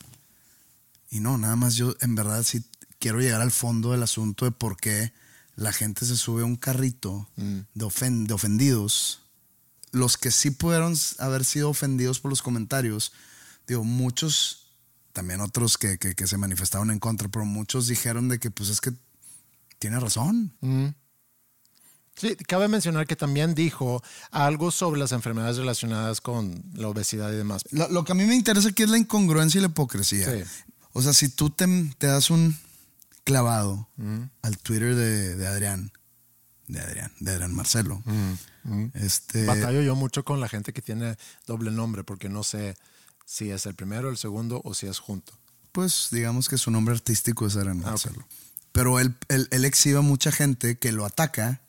[1.09, 2.63] Y no, nada más yo en verdad sí
[2.97, 5.11] quiero llegar al fondo del asunto de por qué
[5.57, 9.19] la gente se sube a un carrito de, ofen- de ofendidos.
[9.91, 13.11] Los que sí pudieron haber sido ofendidos por los comentarios,
[13.67, 14.67] digo, muchos,
[15.13, 18.69] también otros que, que- que se manifestaron en contra, pero muchos dijeron de que pues
[18.69, 18.93] es que
[19.79, 20.53] tiene razón.
[22.15, 24.01] Sí, cabe mencionar que también dijo
[24.31, 27.63] algo sobre las enfermedades relacionadas con la obesidad y demás.
[27.69, 30.31] Lo, lo que a mí me interesa aquí es la incongruencia y la hipocresía.
[30.31, 30.43] Sí.
[30.93, 31.67] O sea, si tú te,
[31.99, 32.57] te das un
[33.27, 33.89] clavado
[34.41, 35.91] al Twitter de, de Adrián,
[36.67, 38.01] de Adrián, de Adrián Marcelo,
[38.93, 42.75] este, Batallo yo mucho con la gente que tiene doble nombre porque no sé
[43.25, 45.33] si es el primero, el segundo o si es junto.
[45.73, 47.91] pues digamos que su nombre artístico es Adrián Ah.
[47.91, 48.25] Marcelo.
[48.71, 51.61] Pero él, él, él exhibe a mucha gente que lo ataca,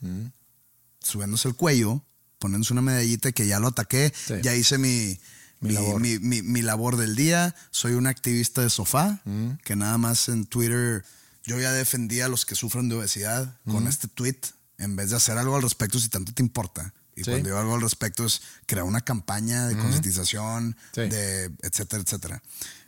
[1.01, 2.03] subiéndose el cuello,
[2.39, 4.35] poniéndose una medallita que ya lo ataqué, Sí.
[4.43, 5.19] ya hice mi,
[5.61, 6.01] Mi mi, labor.
[6.01, 9.21] mi labor del día, soy un activista de sofá,
[9.65, 11.05] que nada más en Twitter
[11.49, 14.39] yo ya defendía a los que sufren de obesidad con este tweet,
[14.77, 16.93] en vez de hacer algo al respecto si tanto te importa.
[17.17, 17.31] Y Sí.
[17.31, 21.01] cuando digo algo al respecto es crear una campaña de concientización, Sí.
[21.09, 22.43] de etcétera, etcétera.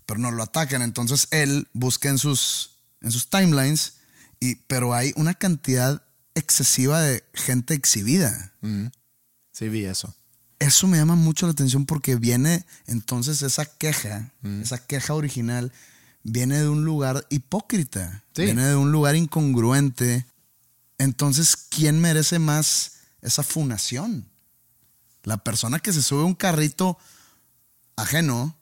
[0.06, 3.94] Pero no lo atacan, entonces él busca en sus, en sus timelines,
[4.38, 6.02] y, pero hay una cantidad
[6.34, 8.52] excesiva de gente exhibida.
[9.52, 10.14] Sí, vi eso.
[10.58, 14.32] Eso me llama mucho la atención porque viene entonces esa queja,
[14.62, 15.72] esa queja original,
[16.22, 18.42] viene de un lugar hipócrita, Sí.
[18.44, 20.26] viene de un lugar incongruente.
[20.98, 22.92] Entonces, ¿quién merece más
[23.22, 24.28] esa funación?
[25.22, 26.98] La persona que se sube a un carrito
[27.96, 28.56] ajeno,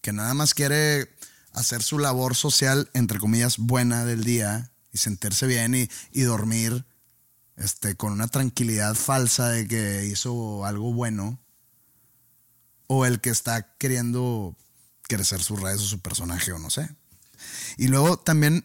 [0.00, 1.10] que nada más quiere
[1.52, 6.84] hacer su labor social, entre comillas, buena del día y sentirse bien y, y dormir
[7.56, 11.38] este, con una tranquilidad falsa de que hizo algo bueno,
[12.86, 14.56] o el que está queriendo
[15.08, 16.88] crecer sus redes o su personaje o no sé.
[17.76, 18.64] Y luego también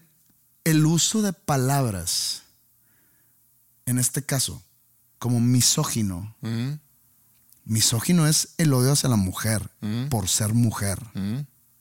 [0.63, 2.43] el uso de palabras,
[3.85, 4.61] en este caso,
[5.19, 6.35] como misógino.
[7.65, 9.69] Misógino es el odio hacia la mujer
[10.09, 10.99] por ser mujer,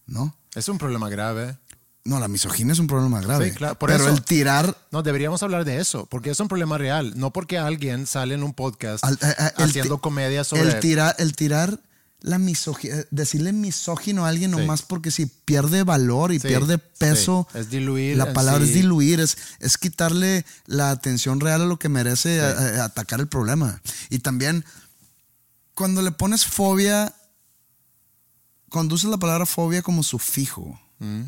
[0.06, 0.36] ¿no?
[0.54, 1.58] Es un problema grave.
[2.04, 3.50] No, la misoginia es un problema grave.
[3.50, 6.48] Sí, claro, por pero eso- el tirar No, deberíamos hablar de eso, porque es un
[6.48, 7.12] problema real.
[7.16, 10.62] No porque alguien sale en un podcast Al- a- a- el haciendo comedia sobre...
[10.62, 10.80] El,
[11.18, 11.80] el tirar
[12.24, 14.56] la misoginia, decirle misógino a alguien Sí.
[14.56, 17.46] nomás porque si pierde valor y Sí, pierde peso.
[17.52, 21.88] Es diluir La palabra es diluir, es, es quitarle la atención real a lo que
[21.88, 23.82] merece a- a- atacar el problema.
[24.08, 24.64] Y también,
[25.74, 27.12] cuando le pones fobia,
[28.70, 31.24] cuando usas la palabra fobia como sufijo, Mm.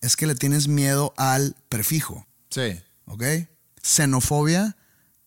[0.00, 2.26] es que le tienes miedo al prefijo.
[2.50, 2.80] Sí.
[3.06, 3.22] ¿ok?
[3.82, 4.76] Xenofobia,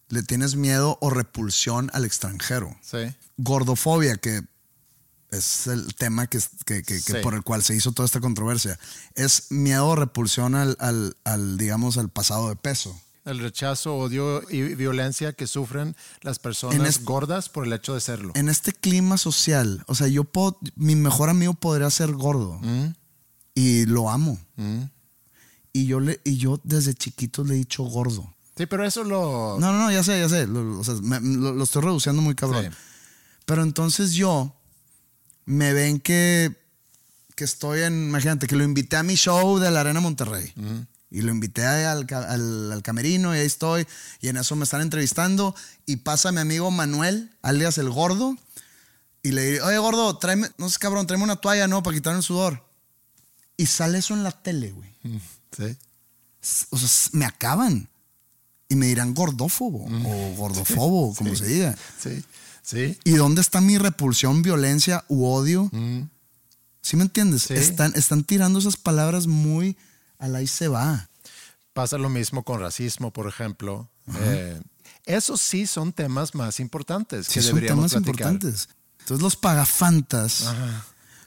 [0.09, 2.77] le tienes miedo o repulsión al extranjero.
[2.81, 2.97] Sí.
[3.37, 4.43] Gordofobia, que
[5.31, 7.13] es el tema que, que- que- que Sí.
[7.23, 8.77] por el cual se hizo toda esta controversia,
[9.15, 12.99] es miedo o repulsión al, al- al, digamos, al pasado de peso.
[13.23, 18.31] El rechazo, odio y violencia que sufren las personas gordas por el hecho de serlo.
[18.35, 22.93] En este clima social, o sea, yo puedo, mi mejor amigo podría ser gordo Mm.
[23.53, 24.39] y lo amo.
[25.73, 28.33] Y yo, le, y yo desde chiquito le he dicho gordo.
[28.57, 29.57] Sí, pero eso lo...
[29.59, 30.45] No, no, no, ya sé, ya sé.
[30.47, 32.65] Lo, o sea, me- lo- lo estoy reduciendo muy cabrón.
[32.65, 32.77] Sí.
[33.45, 34.53] Pero entonces yo
[35.45, 36.55] me ven que,
[37.35, 40.53] que estoy en, imagínate, que lo invité a mi show de la Arena Monterrey.
[41.13, 43.85] Y lo invité al, al- al camerino y ahí estoy.
[44.21, 45.53] Y en eso me están entrevistando.
[45.85, 48.37] Y pasa mi amigo Manuel, alias el gordo.
[49.23, 51.83] Y le digo, oye gordo, tráeme, no sé cabrón, tráeme una toalla, ¿no?
[51.83, 52.63] Para quitarme el sudor.
[53.57, 54.89] Y sale eso en la tele, güey.
[55.55, 55.77] Sí.
[56.71, 57.87] O sea, me acaban.
[58.69, 61.75] Y me dirán gordófobo o gordofobo, como se diga.
[62.01, 62.23] Sí.
[62.61, 62.97] Sí.
[63.03, 65.69] ¿Y dónde está mi repulsión, violencia u odio?
[66.81, 67.43] ¿Sí me entiendes?
[67.43, 67.53] Sí.
[67.53, 69.77] Están, están tirando esas palabras muy
[70.19, 71.09] al ahí se va.
[71.73, 73.89] Pasa lo mismo con racismo, por ejemplo.
[74.19, 74.59] Eh,
[75.05, 78.31] esos sí son temas más importantes Sí, que son deberíamos temas platicar.
[78.33, 78.69] importantes.
[78.99, 80.45] Entonces los pagafantas,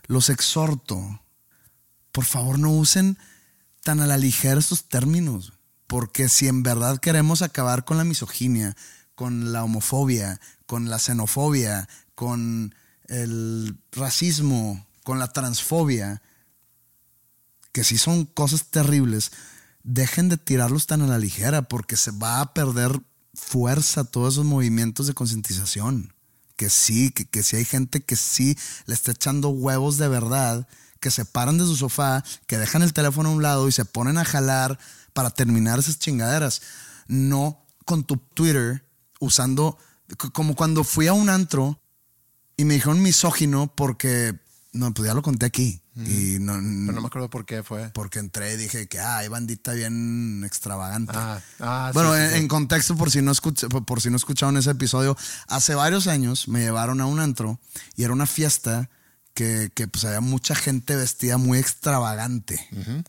[0.06, 1.20] los exhorto,
[2.12, 3.18] por favor no usen
[3.82, 5.52] tan a la ligera estos términos,
[5.88, 8.76] porque si en verdad queremos acabar con la misoginia,
[9.16, 12.74] con la homofobia, con la xenofobia, con
[13.08, 16.22] el racismo, con la transfobia,
[17.72, 19.32] que sí son cosas terribles,
[19.82, 23.00] dejen de tirarlos tan a la ligera porque se va a perder
[23.34, 26.14] fuerza todos esos movimientos de concientización.
[26.56, 28.56] Que sí, que, que sí hay gente que sí
[28.86, 30.68] le está echando huevos de verdad,
[31.00, 33.84] que se paran de su sofá, que dejan el teléfono a un lado y se
[33.84, 34.78] ponen a jalar
[35.12, 36.62] para terminar esas chingaderas.
[37.08, 38.86] No con tu Twitter
[39.20, 39.78] usando,
[40.32, 41.80] como cuando fui a un antro
[42.56, 44.34] y me dijeron misógino porque,
[44.72, 45.80] no, pues ya lo conté aquí.
[45.96, 46.60] Y no, Pero
[46.92, 47.88] no me acuerdo por qué fue.
[47.90, 51.12] porque entré y dije que ah, hay bandita bien extravagante.
[51.14, 52.36] Ah, ah, bueno, sí, en, sí.
[52.38, 56.48] en contexto, por si, no escuch- por, si no escucharon ese episodio, hace varios años
[56.48, 57.60] me llevaron a un antro
[57.94, 58.90] y era una fiesta
[59.34, 62.58] que, que, pues había mucha gente vestida muy extravagante,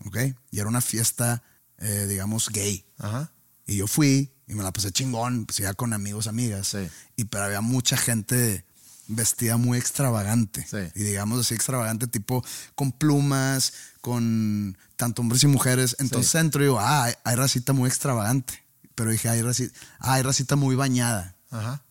[0.05, 0.17] ¿ok?
[0.51, 1.41] Y era una fiesta,
[1.79, 2.85] eh, digamos, gay.
[2.99, 3.31] Ajá.
[3.67, 6.67] Y yo fui y me la pasé chingón, pues iba con amigos, amigas.
[6.67, 6.87] Sí.
[7.15, 8.65] Y pero había mucha gente
[9.07, 10.65] vestida muy extravagante.
[10.69, 10.77] Sí.
[10.99, 12.43] Y digamos así extravagante, tipo
[12.75, 15.95] con plumas, con tanto hombres y mujeres.
[15.99, 16.37] Entonces Sí.
[16.37, 18.63] entro y digo, ah, hay, hay racita muy extravagante.
[18.95, 21.35] Pero dije, hay racita, ah, hay racita muy bañada.
[21.51, 21.83] Ajá.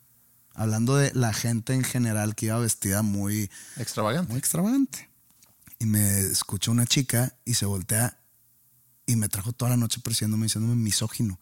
[0.55, 4.31] Hablando de la gente en general que iba vestida muy, Extravagante.
[4.31, 5.11] muy extravagante.
[5.81, 8.16] Y me escucha una chica y se voltea
[9.07, 11.41] y me trajo toda la noche persiguiéndome, diciéndome misógino.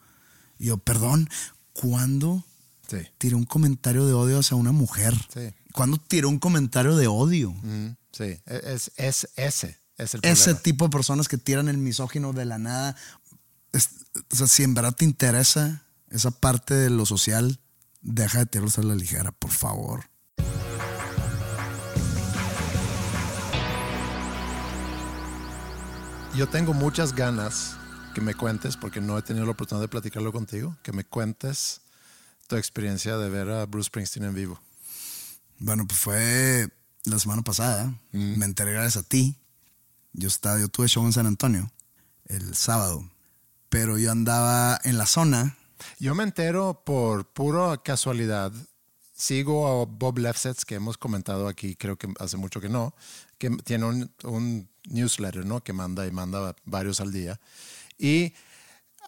[0.63, 1.29] Y yo, perdón,
[1.73, 2.45] ¿cuándo
[2.89, 2.99] Sí.
[3.19, 5.13] tiré un comentario de odio hacia una mujer?
[5.35, 5.53] Sí.
[5.73, 7.51] ¿Cuándo tiré un comentario de odio?
[7.63, 8.25] Mm, sí.
[8.47, 9.81] E, Es, es ese.
[9.99, 10.61] Es el Ese problema.
[10.63, 12.95] tipo de personas que tiran el misógino de la nada.
[13.73, 13.89] Es-
[14.33, 17.59] o sea, si en verdad te interesa esa parte de lo social,
[18.01, 20.05] deja de tirarlos a la ligera, por favor.
[26.35, 27.77] Yo tengo muchas ganas
[28.13, 31.81] que me cuentes, porque no he tenido la oportunidad de platicarlo contigo, que me cuentes
[32.47, 34.61] tu experiencia de ver a Bruce Springsteen en vivo.
[35.59, 36.69] Bueno, pues fue
[37.05, 37.95] la semana pasada.
[38.11, 39.37] Me enteré gracias a ti.
[40.13, 41.73] Yo estaba, yo tuve show en San Antonio
[42.27, 43.09] el sábado,
[43.69, 45.57] pero yo andaba en la zona.
[45.99, 48.53] Yo me entero por pura casualidad.
[49.15, 52.95] Sigo a Bob Lefsetz, que hemos comentado aquí, creo que hace mucho que no,
[53.39, 55.63] que tiene un, un newsletter, ¿no?
[55.63, 57.41] Que manda y manda varios al día.
[58.03, 58.35] Y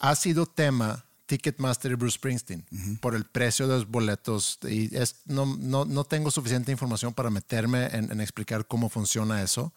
[0.00, 2.64] ha sido tema Ticketmaster y Bruce Springsteen
[3.00, 4.58] por el precio de los boletos.
[4.62, 9.42] Y es, no, no, no tengo suficiente información para meterme en, en explicar cómo funciona
[9.42, 9.72] eso.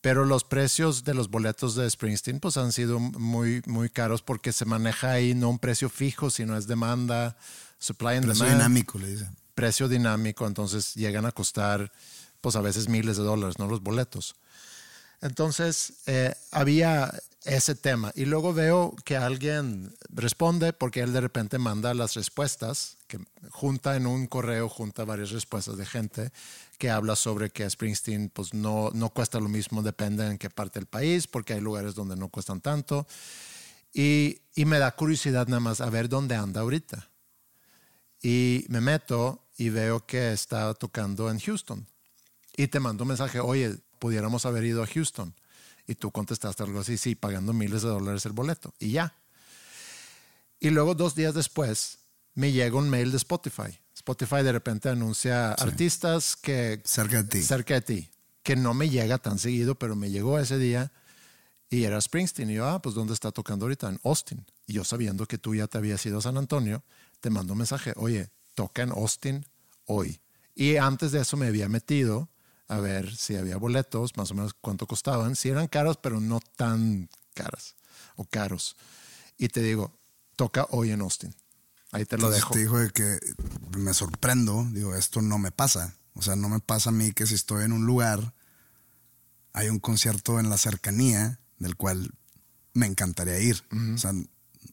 [0.00, 4.52] Pero los precios de los boletos de Springsteen pues han sido muy, muy caros porque
[4.52, 7.36] se maneja ahí no un precio fijo, sino es demanda,
[7.78, 9.36] supply and Precio demand, dinámico, le dicen.
[9.54, 11.92] precio dinámico, entonces llegan a costar
[12.40, 13.66] pues a veces miles de dólares, ¿no?
[13.66, 14.36] Los boletos.
[15.20, 17.12] Entonces eh, había
[17.46, 22.98] ese tema y luego veo que alguien responde porque él de repente manda las respuestas,
[23.06, 23.18] que
[23.50, 26.32] junta en un correo, junta varias respuestas de gente
[26.78, 30.78] que habla sobre que Springsteen pues no, no cuesta lo mismo, depende en qué parte
[30.78, 33.06] del país, porque hay lugares donde no cuestan tanto.
[33.92, 37.08] Y, y me da curiosidad nada más a ver dónde anda ahorita.
[38.22, 41.86] Y me meto y veo que está tocando en Houston.
[42.56, 45.34] Y te mando un mensaje, oye, pudiéramos haber ido a Houston.
[45.86, 48.74] Y tú contestaste algo así, sí, pagando miles de dólares el boleto.
[48.78, 49.14] Y ya.
[50.58, 51.98] Y luego dos días después
[52.34, 53.78] me llega un mail de Spotify.
[53.94, 56.82] Spotify de repente anuncia artistas que...
[56.84, 57.42] Cerca de ti.
[57.42, 58.10] Cerca de ti.
[58.42, 60.92] Que no me llega tan seguido, pero me llegó ese día
[61.68, 62.50] y era Springsteen.
[62.50, 63.88] Y yo, ah, pues ¿dónde está tocando ahorita?
[63.88, 64.44] En Austin.
[64.66, 66.82] Y yo sabiendo que tú ya te habías ido a San Antonio,
[67.20, 69.46] te mando un mensaje, oye, toca en Austin
[69.84, 70.20] hoy.
[70.54, 72.28] Y antes de eso me había metido
[72.68, 75.36] a ver si había boletos, más o menos cuánto costaban.
[75.36, 77.76] Si eran caros, pero no tan caras
[78.16, 78.76] o caros.
[79.38, 79.98] Y te digo,
[80.36, 81.34] toca hoy en Austin.
[81.92, 82.52] Ahí te lo Entonces dejo.
[82.52, 83.18] te dijo de que
[83.78, 85.94] me sorprendo, digo, esto no me pasa.
[86.14, 88.34] O sea, no me pasa a mí que si estoy en un lugar,
[89.52, 92.10] hay un concierto en la cercanía del cual
[92.72, 93.62] me encantaría ir.
[93.94, 94.12] O sea,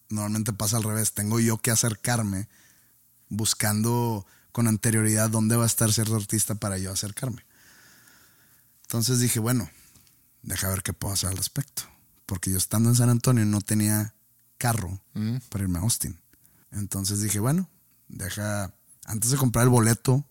[0.10, 1.14] normalmente pasa al revés.
[1.14, 2.50] Tengo yo que acercarme
[3.30, 7.46] buscando con anterioridad dónde va a estar cierto artista para yo acercarme.
[8.94, 9.72] Entonces dije, bueno,
[10.44, 11.82] deja ver qué puedo hacer al respecto.
[12.28, 14.14] Porque yo estando en San Antonio no tenía
[14.60, 15.02] carro
[15.50, 16.22] para irme a Austin.
[16.70, 17.68] Entonces dije, bueno,
[18.08, 18.72] deja,
[19.06, 20.24] antes de comprar el boleto,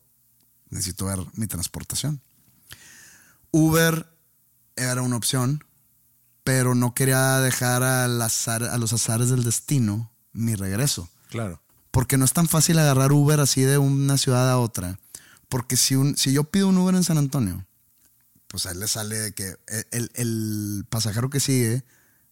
[0.70, 2.20] necesito ver mi transportación.
[3.50, 4.06] Uber
[4.76, 5.64] era una opción,
[6.44, 11.08] pero no quería dejar al azar, a los azares del destino mi regreso.
[11.30, 11.60] Claro.
[11.90, 15.00] Porque no es tan fácil agarrar Uber así de una ciudad a otra.
[15.48, 17.66] Porque si, un, si yo pido un Uber en San Antonio,
[18.52, 21.84] pues a él le sale de que el, el- el pasajero que sigue,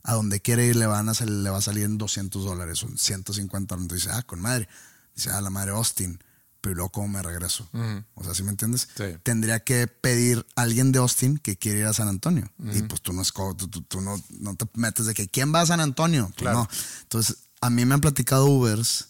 [0.05, 2.87] a donde quiere ir, le, van a le va a salir en 200 dólares o
[2.89, 4.03] en 150 dólares.
[4.05, 4.68] Dice, ah, con madre.
[5.16, 6.23] Dice, ah, la madre Austin.
[6.62, 7.68] Pero ¿y luego, ¿cómo me regreso?
[8.14, 8.89] O sea, ¿sí me entiendes?
[8.95, 9.05] Sí.
[9.23, 12.51] Tendría que pedir a alguien de Austin que quiere ir a San Antonio.
[12.75, 13.23] Y pues tú no,
[13.57, 16.27] tú, tú- tú no, no te metes de que ¿quién va a San Antonio?
[16.29, 16.59] Pues Claro.
[16.61, 16.68] no.
[17.03, 19.07] Entonces, a mí me han platicado Ubers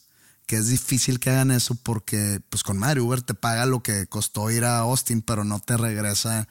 [0.47, 4.07] que es difícil que hagan eso porque, pues con madre, Uber te paga lo que
[4.09, 6.49] costó ir a Austin, pero no te regresa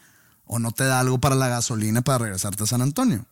[0.52, 3.26] o no te da algo para la gasolina para regresarte a San Antonio.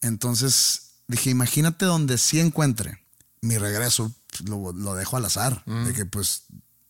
[0.00, 3.04] Entonces dije, imagínate donde sí encuentre
[3.42, 5.62] mi regreso, pues, lo, lo dejo al azar.
[5.66, 6.44] De que pues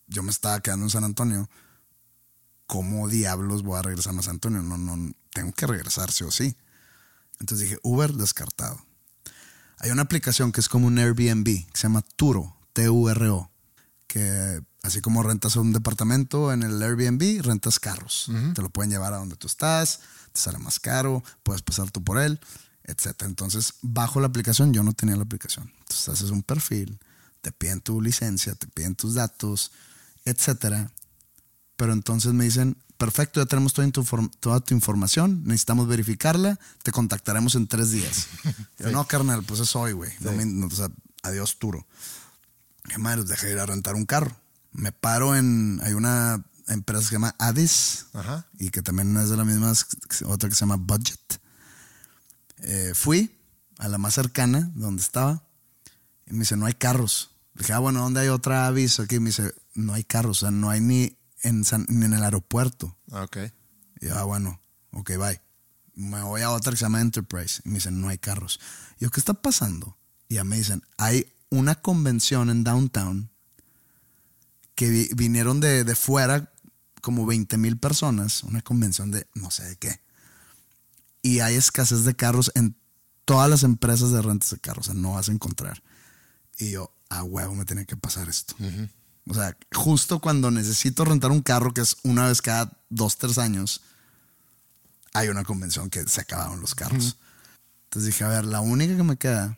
[0.07, 1.51] yo me estaba quedando en San Antonio.
[2.69, 4.63] ¿Cómo diablos voy a regresar a San Antonio?
[4.63, 6.57] No, no, tengo que regresar sí o sí.
[7.41, 8.81] Entonces dije, Uber descartado.
[9.79, 13.51] Hay una aplicación que es como un Airbnb, que se llama Turo, T-U-R-O,
[14.07, 18.31] que así como rentas un departamento en el Airbnb, rentas carros.
[18.55, 20.01] Te lo pueden llevar a donde tú estás,
[20.33, 22.41] te sale más caro, puedes pasar tú por él.
[22.85, 23.23] etc.
[23.23, 25.71] Entonces, bajo la aplicación, yo no tenía la aplicación.
[25.81, 26.99] Entonces, haces un perfil,
[27.43, 29.73] te piden tu licencia, te piden tus datos,
[30.25, 30.91] etcétera.
[31.77, 36.59] Pero entonces me dicen, perfecto, ya tenemos toda tu, inform- toda tu información, necesitamos verificarla,
[36.83, 38.27] te contactaremos en tres días.
[38.79, 40.11] Yo, no, carnal, pues es hoy, güey.
[40.21, 40.89] No me- no, o sea,
[41.23, 41.87] adiós, Turo.
[42.89, 44.35] Qué madre, dejé ir a rentar un carro.
[44.73, 48.47] Me paro en, hay una empresa que se llama Addis Ajá.
[48.59, 49.73] y que también es de la misma,
[50.27, 51.41] otra que se llama Budget.
[52.59, 53.39] Eh, fui
[53.79, 55.43] a la más cercana, donde estaba,
[56.27, 57.31] y me dice, no hay carros.
[57.55, 59.19] Dije, ah, bueno, ¿dónde hay otra aviso aquí?
[59.21, 62.23] Me dice, no hay carros, o sea, no hay ni en, San- ni en el
[62.23, 62.97] aeropuerto.
[63.13, 63.39] Ah, Ok.
[64.01, 64.61] Y yo, ah, bueno,
[64.93, 65.41] ok, bye.
[65.95, 67.61] Me voy a otra que se llama Enterprise.
[67.65, 68.61] Y me dicen, no hay carros.
[69.01, 69.97] Y yo, ¿qué está pasando?
[70.29, 73.31] Y ya me dicen, hay una convención en Downtown
[74.79, 76.53] que vi- vinieron de, de fuera
[77.03, 80.01] como 20 mil personas, una convención de no sé de qué.
[81.21, 82.77] Y hay escasez de carros en
[83.25, 85.83] todas las empresas de rentas de carros, o sea, no vas a encontrar.
[86.59, 88.55] Y yo, a huevo, me tiene que pasar esto.
[89.29, 93.37] O sea, justo cuando necesito rentar un carro, que es una vez cada dos, tres
[93.39, 93.81] años,
[95.13, 97.17] hay una convención que se acabaron los carros.
[97.87, 99.58] Entonces dije, a ver, la única que me queda.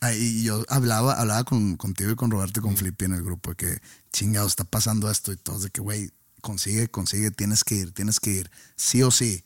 [0.00, 3.22] Ah, y yo hablaba, hablaba con, contigo y con Roberto y con Flippy en el
[3.22, 3.82] grupo de que
[4.12, 8.18] chingado está pasando esto y todos de que, güey, consigue, consigue, tienes que ir, tienes
[8.18, 9.44] que ir, sí o sí.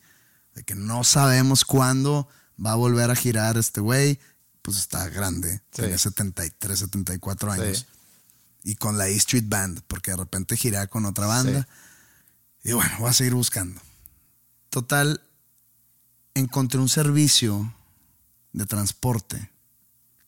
[0.53, 2.29] De que no sabemos cuándo
[2.63, 4.17] va a volver a girar este güey.
[4.61, 5.81] Pues está grande, Sí.
[5.81, 7.79] tiene 73, 74 años.
[7.79, 8.71] Sí.
[8.71, 11.67] Y con la E Street Band, porque de repente giraba con otra banda.
[12.63, 13.79] Y bueno, voy a seguir buscando.
[14.69, 15.21] Total,
[16.33, 17.71] encontré un servicio
[18.53, 19.51] de transporte,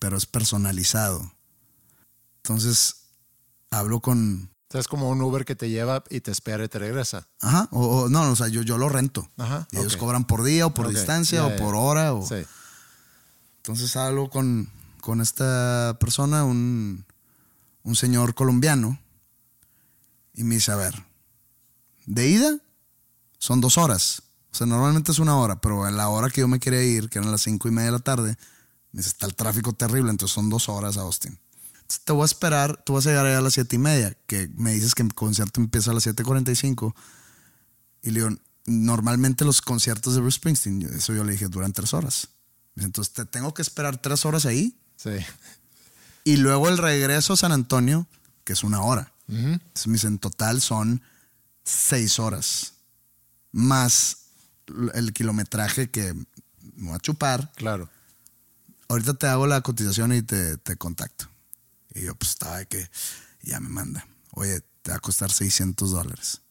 [0.08, 1.34] pero es personalizado.
[2.38, 3.08] Entonces,
[3.72, 4.50] hablo con...
[4.70, 7.28] O sea, es como un Uber que te lleva y te espera y te regresa.
[7.42, 9.30] Ajá, o, o- no, o sea, yo, yo lo rento.
[9.38, 12.14] Ajá, Y ellos cobran por día o por distancia o por hora.
[12.14, 12.26] O...
[12.26, 12.36] Sí.
[13.58, 14.70] Entonces hablo con,
[15.02, 17.04] con esta persona, un,
[17.84, 18.98] un señor colombiano,
[20.34, 21.04] y me dice, a ver,
[22.06, 22.58] de ida
[23.40, 24.22] son dos horas.
[24.54, 27.10] O sea, normalmente es una hora, pero a la hora que yo me quería ir,
[27.10, 28.38] que eran las cinco y media de la tarde,
[28.94, 31.38] está el tráfico terrible, entonces son dos horas a Austin.
[31.74, 34.16] Entonces, te voy a esperar, tú vas a llegar allá a las siete y media,
[34.28, 36.94] que me dices que el concierto empieza a las 7.45.
[38.04, 38.36] Y le digo,
[38.66, 42.28] normalmente los conciertos de Bruce Springsteen, eso yo le dije, duran tres horas.
[42.76, 45.12] Me dice, Entonces te tengo que esperar tres horas ahí Sí.
[46.24, 48.08] y luego el regreso a San Antonio,
[48.44, 49.14] que es una hora.
[49.30, 51.02] Entonces me dice, en total son
[51.64, 52.74] seis horas.
[53.52, 54.18] Más
[54.94, 56.14] el kilometraje que
[56.76, 57.52] me voy a chupar.
[57.56, 57.90] Claro.
[58.90, 61.30] Ahorita te hago la cotización y te, te contacto.
[61.94, 62.90] Y yo pues estaba de que
[63.42, 64.08] ya me manda.
[64.32, 66.42] Oye, te va a costar 600 dólares.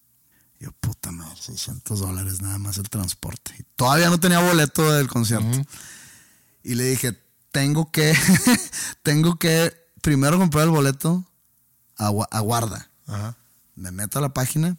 [0.59, 3.55] Yo, puta madre, 600 dólares nada más el transporte.
[3.59, 5.62] Y todavía no tenía boleto del concierto.
[6.62, 7.18] Y le dije,
[7.53, 8.14] tengo que,
[9.03, 9.72] tengo que
[10.03, 11.24] primero comprar el boleto
[11.97, 12.91] a, a guarda.
[13.74, 14.76] Me meto a la página.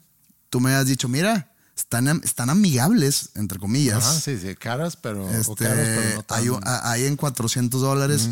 [0.50, 4.04] Tú me has dicho, mira, están, están amigables, entre comillas.
[4.04, 5.26] Ajá, sí, sí, caras, pero.
[5.26, 8.28] o Este, pero no tan- hay, en 400 dólares.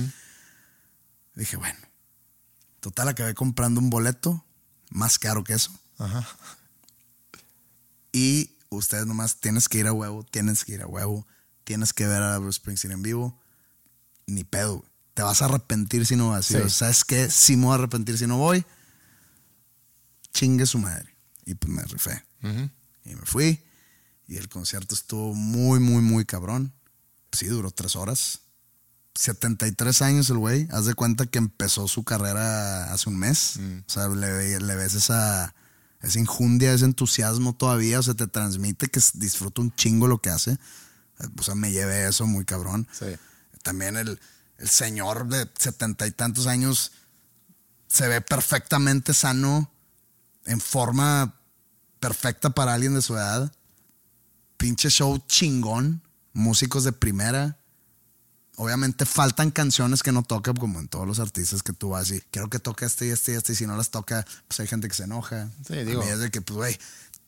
[1.35, 1.79] Dije, bueno,
[2.79, 4.43] total, acabé comprando un boleto
[4.89, 5.71] más caro que eso.
[5.97, 6.27] Ajá.
[8.11, 11.27] Y ustedes nomás tienes que ir a huevo, tienes que ir a huevo,
[11.63, 13.39] tienes que ver a Bruce Springsteen en vivo.
[14.27, 14.77] Ni pedo.
[14.77, 14.89] güey.
[15.13, 16.45] Te vas a arrepentir si no vas.
[16.47, 16.57] Sí.
[16.69, 17.29] ¿Sabes qué?
[17.29, 18.65] Sí me voy a arrepentir si no voy.
[20.33, 21.15] Chingue su madre.
[21.45, 22.23] Y pues me rifé.
[23.05, 23.63] Y me fui.
[24.27, 26.73] Y el concierto estuvo muy, muy, muy cabrón.
[27.31, 28.41] Sí, duró tres horas.
[29.13, 30.67] 73 años el güey.
[30.71, 33.57] Haz de cuenta que empezó su carrera hace un mes.
[33.87, 35.53] O sea, le, le ves esa,
[36.01, 37.99] esa injundia, ese entusiasmo todavía.
[37.99, 40.57] O sea, te transmite que disfruta un chingo lo que hace.
[41.37, 42.87] O sea, me llevé eso muy cabrón.
[42.91, 43.15] Sí.
[43.63, 44.19] También el,
[44.57, 46.91] el señor de setenta y tantos años
[47.87, 49.71] se ve perfectamente sano,
[50.45, 51.35] en forma
[51.99, 53.51] perfecta para alguien de su edad.
[54.57, 56.01] Pinche show chingón,
[56.33, 57.57] músicos de primera.
[58.57, 62.21] Obviamente faltan canciones que no toca, como en todos los artistas que tú vas y
[62.31, 64.67] quiero que toque este y este y este, y si no las toca, pues hay
[64.67, 65.49] gente que se enoja.
[65.67, 66.01] Sí, A digo.
[66.01, 66.79] mí es de que, pues, güey,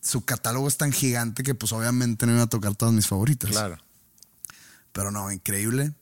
[0.02, 3.50] su catálogo es tan gigante que, pues, obviamente no iba a tocar todas mis favoritas.
[3.50, 3.78] Claro.
[4.94, 5.94] Pero no, increíble.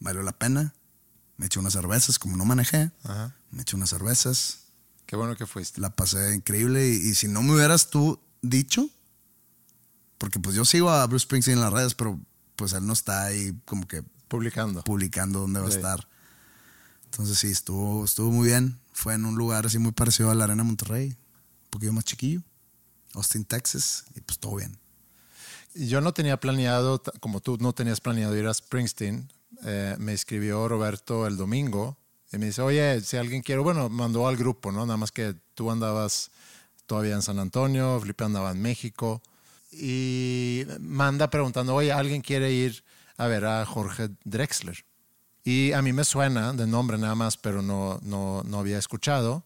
[0.00, 0.74] Valió la pena.
[1.36, 2.90] Me eché unas cervezas, como no manejé.
[3.04, 3.36] Ajá.
[3.50, 4.61] Me eché unas cervezas.
[5.12, 5.78] Qué bueno que fuiste.
[5.78, 6.88] La pasé increíble.
[6.88, 8.88] Y, y si no me hubieras tú dicho,
[10.16, 12.18] porque pues yo sigo a Bruce Springsteen en las redes, pero
[12.56, 14.82] pues él no está ahí como que Publicando.
[14.84, 15.74] publicando dónde va Sí.
[15.74, 16.08] a estar.
[17.04, 18.78] Entonces sí, estuvo, estuvo muy bien.
[18.94, 21.08] Fue en un lugar así muy parecido a la Arena Monterrey.
[21.10, 22.40] Un poquito más chiquillo.
[23.12, 24.04] Austin, Texas.
[24.14, 24.78] Y pues todo bien.
[25.74, 29.30] yo no tenía planeado, como tú no tenías planeado ir a Springsteen,
[29.64, 31.98] eh, me escribió Roberto el domingo
[32.32, 34.86] y me dice, oye, si alguien quiere, bueno, mandó al grupo, ¿no?
[34.86, 36.30] Nada más que tú andabas
[36.86, 39.22] todavía en San Antonio, Felipe andaba en México
[39.70, 42.84] y manda preguntando, oye, ¿alguien quiere ir
[43.16, 44.84] a ver a Jorge Drexler?
[45.44, 49.44] Y a mí me suena de nombre nada más, pero no, no, no había escuchado.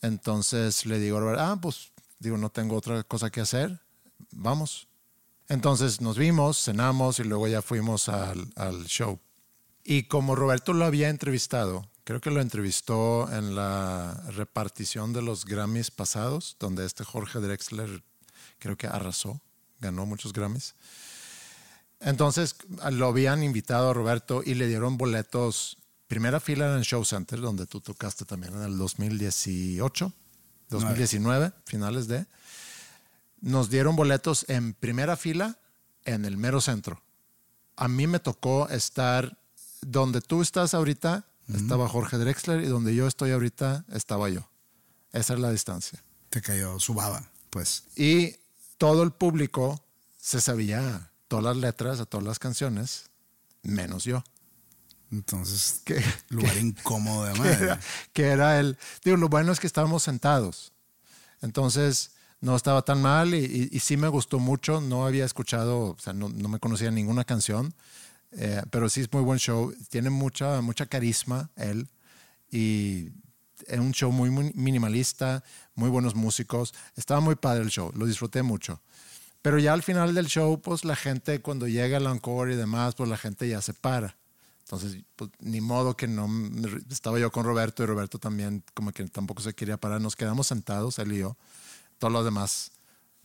[0.00, 1.90] Entonces le digo, ah, pues
[2.20, 3.80] digo, no tengo otra cosa que hacer,
[4.30, 4.86] vamos.
[5.48, 9.18] Entonces nos vimos, cenamos y luego ya fuimos al, al show.
[9.90, 15.46] Y como Roberto lo había entrevistado, creo que lo entrevistó en la repartición de los
[15.46, 18.02] Grammys pasados, donde este Jorge Drexler
[18.58, 19.40] creo que arrasó,
[19.80, 20.74] ganó muchos Grammys.
[22.00, 22.56] Entonces
[22.92, 27.40] lo habían invitado a Roberto y le dieron boletos, primera fila en el Show Center,
[27.40, 30.12] donde tú tocaste también en el 2018,
[30.68, 32.26] 2019, finales de.
[33.40, 35.58] Nos dieron boletos en primera fila
[36.04, 37.00] en el mero centro.
[37.74, 39.38] A mí me tocó estar
[39.80, 44.48] donde tú estás ahorita, estaba Jorge Drexler y donde yo estoy ahorita estaba yo.
[45.12, 46.02] Esa es la distancia.
[46.30, 47.84] Te cayó su baba, pues.
[47.96, 48.36] Y
[48.76, 49.82] todo el público
[50.20, 53.04] se sabía todas las letras de todas las canciones,
[53.62, 54.22] menos yo.
[55.10, 57.64] Entonces, Que- lugar que- incómodo de que madre.
[57.64, 57.80] era,
[58.12, 58.76] que era el...
[59.04, 60.72] Digo, lo bueno es que estábamos sentados.
[61.40, 62.10] Entonces,
[62.40, 64.80] no estaba tan mal y, y- y sí me gustó mucho.
[64.82, 67.72] No había escuchado, o sea, no, no me conocía ninguna canción,
[68.32, 69.74] eh, pero sí es muy buen show.
[69.88, 71.88] Tiene mucha, mucha carisma él
[72.50, 73.08] y
[73.66, 75.42] es un show muy, muy minimalista,
[75.74, 76.74] muy buenos músicos.
[76.96, 78.80] Estaba muy padre el show, lo disfruté mucho.
[79.42, 82.94] Pero ya al final del show, pues la gente, cuando llega el encore y demás,
[82.94, 84.16] pues la gente ya se para.
[84.64, 86.28] Entonces, pues, ni modo que no.
[86.90, 90.00] Estaba yo con Roberto y Roberto también, como que tampoco se quería parar.
[90.00, 91.36] Nos quedamos sentados, él y yo,
[91.98, 92.72] todos los demás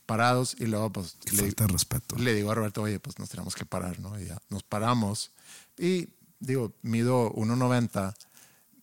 [0.06, 0.56] parados.
[0.60, 2.16] Y luego, pues, Qué le, falta de respeto.
[2.16, 4.18] le digo a Roberto, oye, pues nos tenemos que parar, ¿no?
[4.20, 4.38] Y ya
[4.74, 5.30] paramos.
[5.78, 6.10] Y
[6.40, 8.16] digo, mido 1,90.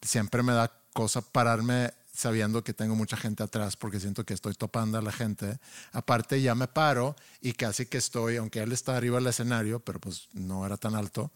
[0.02, 4.54] Siempre me da cosa pararme sabiendo que tengo mucha gente atrás porque siento que estoy
[4.54, 5.58] topando a la gente.
[5.90, 9.98] Aparte, ya me paro y casi que estoy, aunque él está arriba del escenario, pero
[9.98, 11.32] pues no era tan alto,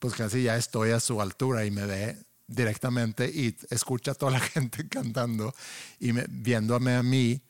[0.00, 4.32] pues casi ya estoy a su altura y me ve directamente y escucha a toda
[4.32, 5.54] la gente cantando
[5.98, 7.40] y me- viéndome a mí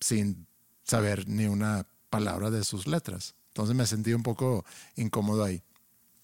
[0.00, 0.46] sin
[0.84, 3.34] saber ni una palabra de sus letras.
[3.56, 5.62] Entonces me sentí un poco incómodo ahí.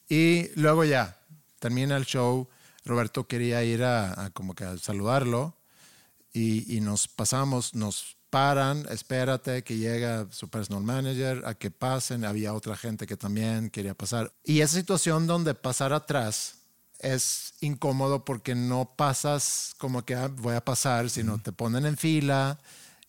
[0.07, 1.17] Y luego ya,
[1.61, 2.47] termina el show,
[2.85, 5.57] Roberto quería ir a, a como que a saludarlo
[6.31, 12.27] y, y nos pasamos, nos paran, espérate que llega su personal manager, a que pasen,
[12.27, 14.31] había otra gente que también quería pasar.
[14.45, 16.57] Y esa situación donde pasar atrás
[16.99, 21.97] es incómodo porque no pasas como que ah, voy a pasar, sino te ponen en
[21.97, 22.59] fila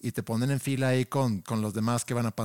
[0.03, 2.35] y te ponen en fila ahí con, con los demás que van a Sí,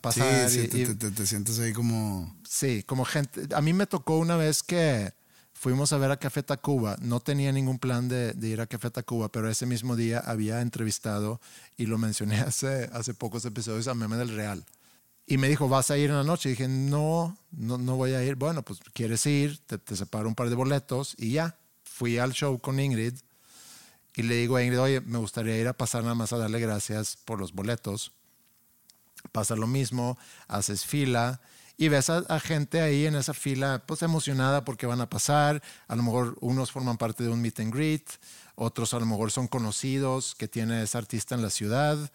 [0.00, 0.48] pasar.
[0.50, 2.34] sí, y- te, y- te- te- te sientes ahí como...
[2.48, 3.46] Sí, como gente.
[3.54, 5.12] A mí me tocó una vez que
[5.52, 6.96] fuimos a ver a Café Tacuba.
[7.02, 10.60] No tenía ningún plan de, de ir a Café Tacuba, pero ese mismo día había
[10.60, 11.40] entrevistado
[11.76, 14.64] y lo mencioné hace, hace pocos episodios a Meme del Real.
[15.26, 16.48] Y me dijo, ¿vas a ir en la noche?
[16.48, 18.36] Y dije, no, no, no voy a ir.
[18.36, 21.58] Bueno, pues quieres ir, te, te separo un par de boletos y ya.
[21.84, 23.14] Fui al show con Ingrid
[24.18, 26.60] y le digo a Ingrid, oye, me gustaría ir a pasar nada más a darle
[26.60, 28.12] gracias por los boletos
[29.32, 31.40] pasa lo mismo, haces fila
[31.76, 35.96] y ves a, gente ahí en esa fila pues emocionada porque van a pasar, a
[35.96, 38.08] lo mejor unos forman parte de un meet and greet,
[38.56, 42.10] otros a lo mejor son conocidos que tiene ese artista en la ciudad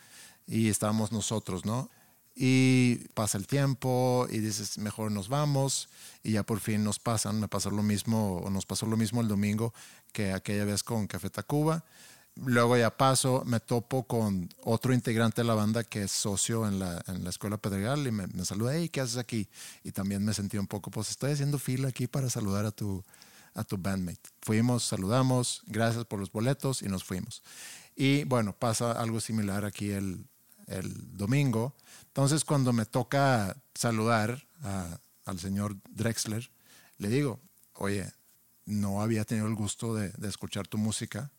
[0.48, 1.90] y estábamos nosotros, ¿no?
[2.36, 5.88] Y pasa el tiempo y dices, mejor nos vamos
[6.24, 9.22] y ya por fin nos pasan, me pasó lo mismo o nos pasó lo mismo
[9.22, 9.74] el domingo
[10.14, 11.84] que aquella vez con Café Tacuba.
[12.36, 16.80] Luego ya paso, me topo con otro integrante de la banda que es socio en
[16.80, 19.48] la, en la escuela Pedregal y me, me saluda, hey, ¿qué haces aquí?
[19.84, 23.04] Y también me sentí un poco, pues estoy haciendo fila aquí para saludar a tu,
[23.54, 24.30] a tu bandmate.
[24.42, 27.44] Fuimos, saludamos, gracias por los boletos y nos fuimos.
[27.96, 30.26] Y bueno, pasa algo similar aquí el,
[30.68, 31.76] el domingo.
[32.08, 34.44] Entonces cuando me toca saludar
[35.26, 36.50] al señor Drexler,
[36.98, 37.40] le digo,
[37.76, 38.12] oye,
[38.66, 41.32] no había tenido el gusto de, de escuchar tu música,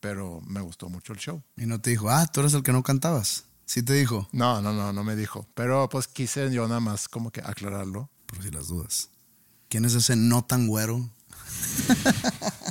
[0.00, 1.42] pero me gustó mucho el show.
[1.56, 3.44] Y no te dijo, ah, tú eres el que no cantabas.
[3.66, 5.46] Sí te dijo, No, no, no, no me dijo.
[5.54, 8.08] Pero pues quise yo nada más como que aclararlo.
[8.26, 9.10] por si las dudas.
[9.68, 11.08] ¿Quién es ese no tan güero?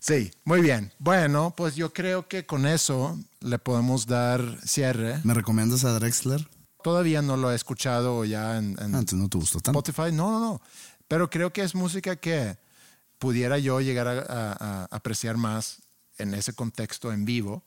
[0.00, 0.92] Sí, muy bien.
[0.98, 5.20] Bueno, pues yo creo que con eso le podemos dar cierre.
[5.22, 6.48] ¿Me recomiendas a Drexler?
[6.82, 9.78] Todavía no lo he escuchado ya en, en Ah, no te gustó tanto.
[9.78, 10.12] Spotify.
[10.12, 10.60] No, no, no.
[11.12, 12.56] Pero creo que es música que
[13.18, 14.52] pudiera yo llegar a, a-
[14.84, 15.82] a apreciar más
[16.16, 17.62] en ese contexto en vivo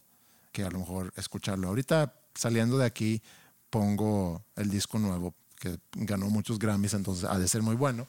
[0.52, 1.68] que a lo mejor escucharlo.
[1.68, 3.22] Ahorita saliendo de aquí,
[3.70, 8.08] pongo el disco nuevo, que ganó muchos Grammys, entonces ha de ser muy bueno.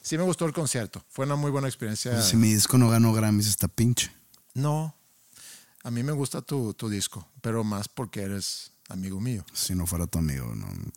[0.00, 2.22] Sí me gustó el concierto, fue una muy buena experiencia.
[2.22, 4.10] Si mi disco no ganó Grammys, está pinche.
[4.54, 4.94] No,
[5.82, 9.44] a mí me gusta tu, tu disco, pero más porque eres amigo mío.
[9.52, 10.68] Si no fuera tu amigo, no.
[10.68, 10.90] no.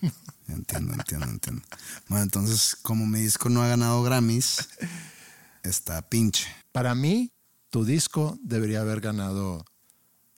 [0.48, 1.62] entiendo, entiendo, entiendo.
[2.08, 4.68] Bueno, entonces, como mi disco no ha ganado Grammys,
[5.62, 6.46] está pinche.
[6.72, 7.32] Para mí,
[7.70, 9.64] tu disco debería haber ganado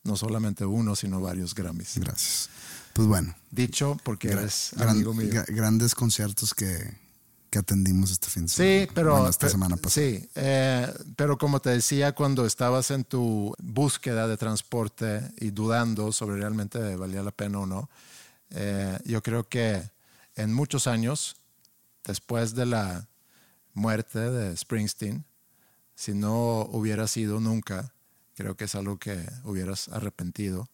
[0.03, 1.99] no solamente uno, sino varios Grammys.
[1.99, 2.49] Gracias.
[2.95, 3.35] Pues bueno.
[3.51, 5.29] Dicho porque eres gran- amigo mío.
[5.31, 6.97] gra- grandes conciertos que,
[7.51, 8.81] que atendimos este fin de semana.
[8.87, 9.13] Sí, pero.
[9.13, 10.07] Bueno, esta semana pasada.
[10.07, 16.11] Sí, eh, pero como te decía, cuando estabas en tu búsqueda de transporte y dudando
[16.13, 17.89] sobre realmente valía la pena o no,
[18.51, 19.83] eh, yo creo que
[20.37, 21.37] en muchos años,
[22.05, 23.09] después de la
[23.75, 25.25] muerte de Springsteen,
[25.95, 27.93] si no hubiera sido nunca,
[28.35, 30.69] creo que es algo que hubieras arrepentido.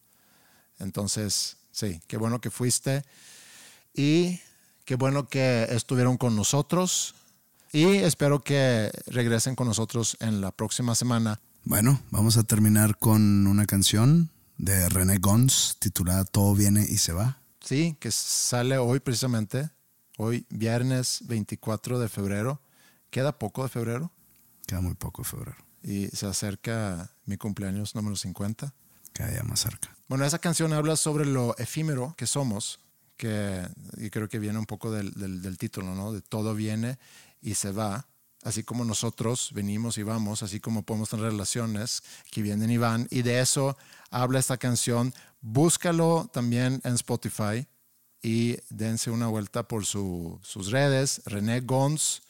[0.78, 3.05] Entonces, sí, qué bueno que fuiste
[3.94, 4.40] y
[4.85, 7.15] qué bueno que estuvieron con nosotros
[7.73, 11.40] y espero que regresen con nosotros en la próxima semana.
[11.65, 17.12] Bueno, vamos a terminar con una canción de René Gons titulada Todo viene y se
[17.12, 17.39] va.
[17.66, 19.70] Sí, que sale hoy precisamente,
[20.18, 22.60] hoy viernes 24 de febrero.
[23.10, 24.12] Queda poco de febrero
[24.66, 25.56] Queda muy poco de febrero.
[25.82, 28.72] y se acerca mi cumpleaños número 50.
[29.12, 29.97] Cada día más cerca.
[30.09, 32.78] Bueno, esa canción habla sobre lo efímero que somos,
[33.16, 33.66] que
[33.97, 36.12] y creo que viene un poco del, del- del título, ¿no?
[36.12, 36.98] De todo viene
[37.40, 38.06] y se va,
[38.47, 43.06] así como nosotros venimos y vamos, así como podemos tener relaciones que vienen y van,
[43.10, 43.77] y de eso
[44.10, 45.12] habla esta canción.
[45.40, 47.66] Búscalo también en Spotify
[48.23, 52.23] y dense una vuelta por su- sus redes, René Gons.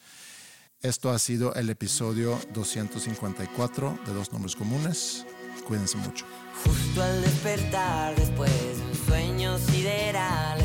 [0.81, 5.25] Esto ha sido el episodio 254 de Dos Nombres Comunes.
[5.67, 6.25] Cuídense mucho.
[6.63, 10.61] Justo al despertar después de un sueño sideral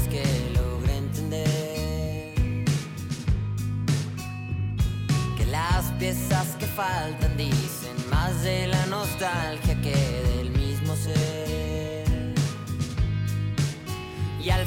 [6.02, 9.94] piezas que faltan dicen más de la nostalgia que
[10.36, 12.34] del mismo ser.
[14.42, 14.66] Y al